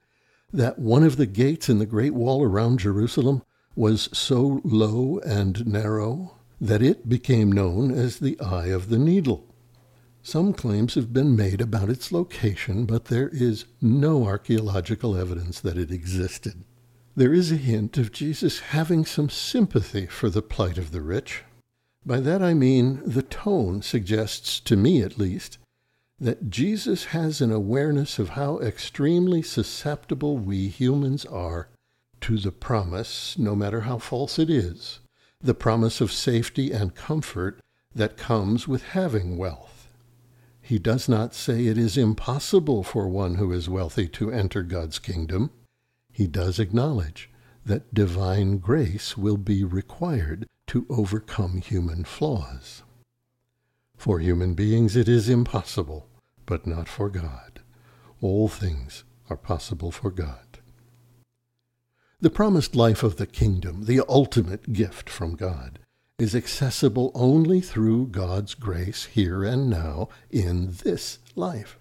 that 0.51 0.79
one 0.79 1.03
of 1.03 1.17
the 1.17 1.27
gates 1.27 1.69
in 1.69 1.77
the 1.77 1.85
Great 1.85 2.15
Wall 2.15 2.43
around 2.43 2.79
Jerusalem 2.79 3.43
was 3.75 4.09
so 4.11 4.59
low 4.63 5.19
and 5.19 5.67
narrow 5.67 6.39
that 6.59 6.81
it 6.81 7.07
became 7.07 7.51
known 7.51 7.91
as 7.91 8.17
the 8.17 8.39
Eye 8.39 8.67
of 8.67 8.89
the 8.89 8.97
Needle. 8.97 9.50
Some 10.23 10.53
claims 10.53 10.93
have 10.93 11.11
been 11.11 11.35
made 11.35 11.61
about 11.61 11.89
its 11.89 12.11
location, 12.11 12.85
but 12.85 13.05
there 13.05 13.29
is 13.29 13.65
no 13.81 14.25
archaeological 14.25 15.17
evidence 15.17 15.59
that 15.59 15.77
it 15.77 15.91
existed. 15.91 16.63
There 17.15 17.33
is 17.33 17.51
a 17.51 17.57
hint 17.57 17.97
of 17.97 18.11
Jesus 18.11 18.59
having 18.59 19.03
some 19.03 19.29
sympathy 19.29 20.05
for 20.05 20.29
the 20.29 20.43
plight 20.43 20.77
of 20.77 20.91
the 20.91 21.01
rich. 21.01 21.43
By 22.05 22.19
that 22.19 22.41
I 22.41 22.53
mean 22.53 23.01
the 23.03 23.23
tone 23.23 23.81
suggests, 23.81 24.59
to 24.61 24.77
me 24.77 25.01
at 25.01 25.17
least, 25.17 25.57
that 26.19 26.51
Jesus 26.51 27.05
has 27.05 27.41
an 27.41 27.51
awareness 27.51 28.19
of 28.19 28.29
how 28.29 28.59
extremely 28.59 29.41
susceptible 29.41 30.37
we 30.37 30.67
humans 30.67 31.25
are 31.25 31.67
to 32.21 32.37
the 32.37 32.51
promise, 32.51 33.37
no 33.39 33.55
matter 33.55 33.81
how 33.81 33.97
false 33.97 34.37
it 34.37 34.51
is, 34.51 34.99
the 35.41 35.55
promise 35.55 35.99
of 35.99 36.11
safety 36.11 36.71
and 36.71 36.93
comfort 36.93 37.59
that 37.95 38.17
comes 38.17 38.67
with 38.67 38.83
having 38.83 39.35
wealth. 39.35 39.70
He 40.61 40.79
does 40.79 41.09
not 41.09 41.33
say 41.33 41.65
it 41.65 41.77
is 41.77 41.97
impossible 41.97 42.83
for 42.83 43.07
one 43.07 43.35
who 43.35 43.51
is 43.51 43.67
wealthy 43.67 44.07
to 44.09 44.31
enter 44.31 44.63
God's 44.63 44.99
kingdom. 44.99 45.51
He 46.11 46.27
does 46.27 46.59
acknowledge 46.59 47.29
that 47.65 47.93
divine 47.93 48.57
grace 48.57 49.17
will 49.17 49.37
be 49.37 49.63
required 49.63 50.47
to 50.67 50.85
overcome 50.89 51.61
human 51.61 52.03
flaws. 52.03 52.83
For 53.97 54.19
human 54.19 54.53
beings 54.53 54.95
it 54.95 55.09
is 55.09 55.29
impossible, 55.29 56.07
but 56.45 56.65
not 56.65 56.87
for 56.87 57.09
God. 57.09 57.59
All 58.21 58.47
things 58.47 59.03
are 59.29 59.37
possible 59.37 59.91
for 59.91 60.11
God. 60.11 60.59
The 62.19 62.29
promised 62.29 62.75
life 62.75 63.03
of 63.03 63.17
the 63.17 63.25
kingdom, 63.25 63.85
the 63.85 64.01
ultimate 64.07 64.73
gift 64.73 65.09
from 65.09 65.35
God, 65.35 65.79
is 66.21 66.35
accessible 66.35 67.11
only 67.15 67.59
through 67.59 68.05
God's 68.05 68.53
grace 68.53 69.05
here 69.05 69.43
and 69.43 69.71
now 69.71 70.07
in 70.29 70.75
this 70.83 71.17
life. 71.35 71.79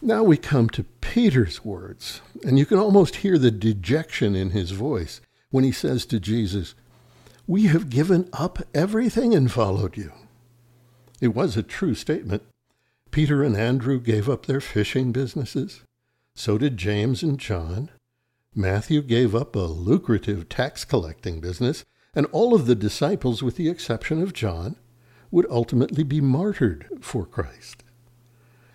Now 0.00 0.22
we 0.22 0.36
come 0.36 0.68
to 0.70 0.84
Peter's 0.84 1.64
words, 1.64 2.20
and 2.44 2.56
you 2.56 2.66
can 2.66 2.78
almost 2.78 3.16
hear 3.16 3.36
the 3.36 3.50
dejection 3.50 4.36
in 4.36 4.50
his 4.50 4.70
voice 4.70 5.20
when 5.50 5.64
he 5.64 5.72
says 5.72 6.06
to 6.06 6.20
Jesus, 6.20 6.76
We 7.48 7.64
have 7.64 7.90
given 7.90 8.28
up 8.32 8.60
everything 8.72 9.34
and 9.34 9.50
followed 9.50 9.96
you. 9.96 10.12
It 11.20 11.34
was 11.34 11.56
a 11.56 11.62
true 11.64 11.96
statement. 11.96 12.44
Peter 13.10 13.42
and 13.42 13.56
Andrew 13.56 13.98
gave 13.98 14.28
up 14.28 14.46
their 14.46 14.60
fishing 14.60 15.10
businesses. 15.10 15.82
So 16.36 16.58
did 16.58 16.76
James 16.76 17.24
and 17.24 17.40
John. 17.40 17.90
Matthew 18.54 19.02
gave 19.02 19.34
up 19.34 19.56
a 19.56 19.60
lucrative 19.60 20.48
tax 20.48 20.84
collecting 20.84 21.40
business, 21.40 21.84
and 22.14 22.26
all 22.32 22.54
of 22.54 22.66
the 22.66 22.74
disciples, 22.74 23.42
with 23.42 23.56
the 23.56 23.68
exception 23.68 24.22
of 24.22 24.32
John, 24.32 24.76
would 25.30 25.46
ultimately 25.50 26.04
be 26.04 26.20
martyred 26.20 26.86
for 27.00 27.26
Christ. 27.26 27.82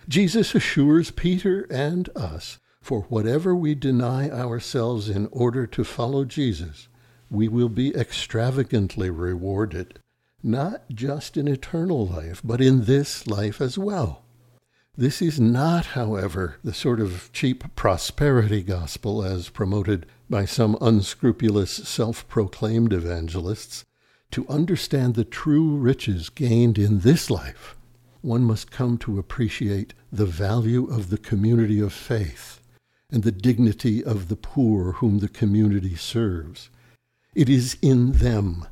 Jesus 0.08 0.54
assures 0.54 1.10
Peter 1.10 1.66
and 1.70 2.08
us, 2.16 2.58
for 2.82 3.02
whatever 3.02 3.54
we 3.54 3.74
deny 3.74 4.30
ourselves 4.30 5.08
in 5.08 5.28
order 5.30 5.66
to 5.66 5.84
follow 5.84 6.24
Jesus, 6.24 6.88
we 7.30 7.46
will 7.48 7.68
be 7.68 7.94
extravagantly 7.94 9.10
rewarded, 9.10 10.00
not 10.42 10.82
just 10.90 11.36
in 11.36 11.46
eternal 11.46 12.06
life, 12.06 12.40
but 12.42 12.60
in 12.60 12.84
this 12.84 13.26
life 13.26 13.60
as 13.60 13.78
well. 13.78 14.24
This 15.00 15.22
is 15.22 15.40
not, 15.40 15.86
however, 15.96 16.56
the 16.62 16.74
sort 16.74 17.00
of 17.00 17.30
cheap 17.32 17.74
prosperity 17.74 18.62
gospel 18.62 19.24
as 19.24 19.48
promoted 19.48 20.04
by 20.28 20.44
some 20.44 20.76
unscrupulous 20.78 21.70
self 21.70 22.28
proclaimed 22.28 22.92
evangelists. 22.92 23.86
To 24.32 24.46
understand 24.48 25.14
the 25.14 25.24
true 25.24 25.78
riches 25.78 26.28
gained 26.28 26.76
in 26.76 27.00
this 27.00 27.30
life, 27.30 27.78
one 28.20 28.42
must 28.42 28.70
come 28.70 28.98
to 28.98 29.18
appreciate 29.18 29.94
the 30.12 30.26
value 30.26 30.84
of 30.92 31.08
the 31.08 31.16
community 31.16 31.80
of 31.80 31.94
faith 31.94 32.60
and 33.10 33.22
the 33.22 33.32
dignity 33.32 34.04
of 34.04 34.28
the 34.28 34.36
poor 34.36 34.92
whom 34.92 35.20
the 35.20 35.30
community 35.30 35.96
serves. 35.96 36.68
It 37.34 37.48
is 37.48 37.78
in 37.80 38.12
them 38.12 38.66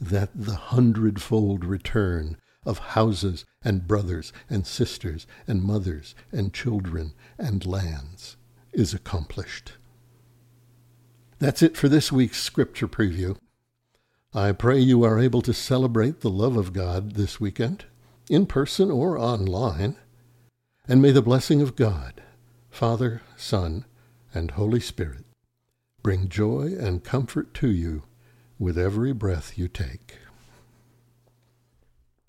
that 0.00 0.30
the 0.34 0.54
hundredfold 0.54 1.62
return 1.62 2.38
of 2.64 2.78
houses 2.78 3.44
and 3.62 3.86
brothers 3.86 4.32
and 4.48 4.66
sisters 4.66 5.26
and 5.46 5.62
mothers 5.62 6.14
and 6.32 6.52
children 6.52 7.12
and 7.38 7.66
lands 7.66 8.36
is 8.72 8.94
accomplished. 8.94 9.72
That's 11.38 11.62
it 11.62 11.76
for 11.76 11.88
this 11.88 12.10
week's 12.10 12.42
scripture 12.42 12.88
preview. 12.88 13.36
I 14.32 14.52
pray 14.52 14.78
you 14.78 15.04
are 15.04 15.18
able 15.18 15.42
to 15.42 15.54
celebrate 15.54 16.20
the 16.20 16.30
love 16.30 16.56
of 16.56 16.72
God 16.72 17.14
this 17.14 17.40
weekend 17.40 17.84
in 18.28 18.46
person 18.46 18.90
or 18.90 19.18
online. 19.18 19.96
And 20.88 21.00
may 21.00 21.12
the 21.12 21.22
blessing 21.22 21.62
of 21.62 21.76
God, 21.76 22.22
Father, 22.70 23.22
Son, 23.36 23.84
and 24.32 24.52
Holy 24.52 24.80
Spirit 24.80 25.24
bring 26.02 26.28
joy 26.28 26.72
and 26.78 27.04
comfort 27.04 27.54
to 27.54 27.68
you 27.68 28.02
with 28.58 28.76
every 28.78 29.12
breath 29.12 29.56
you 29.56 29.68
take. 29.68 30.18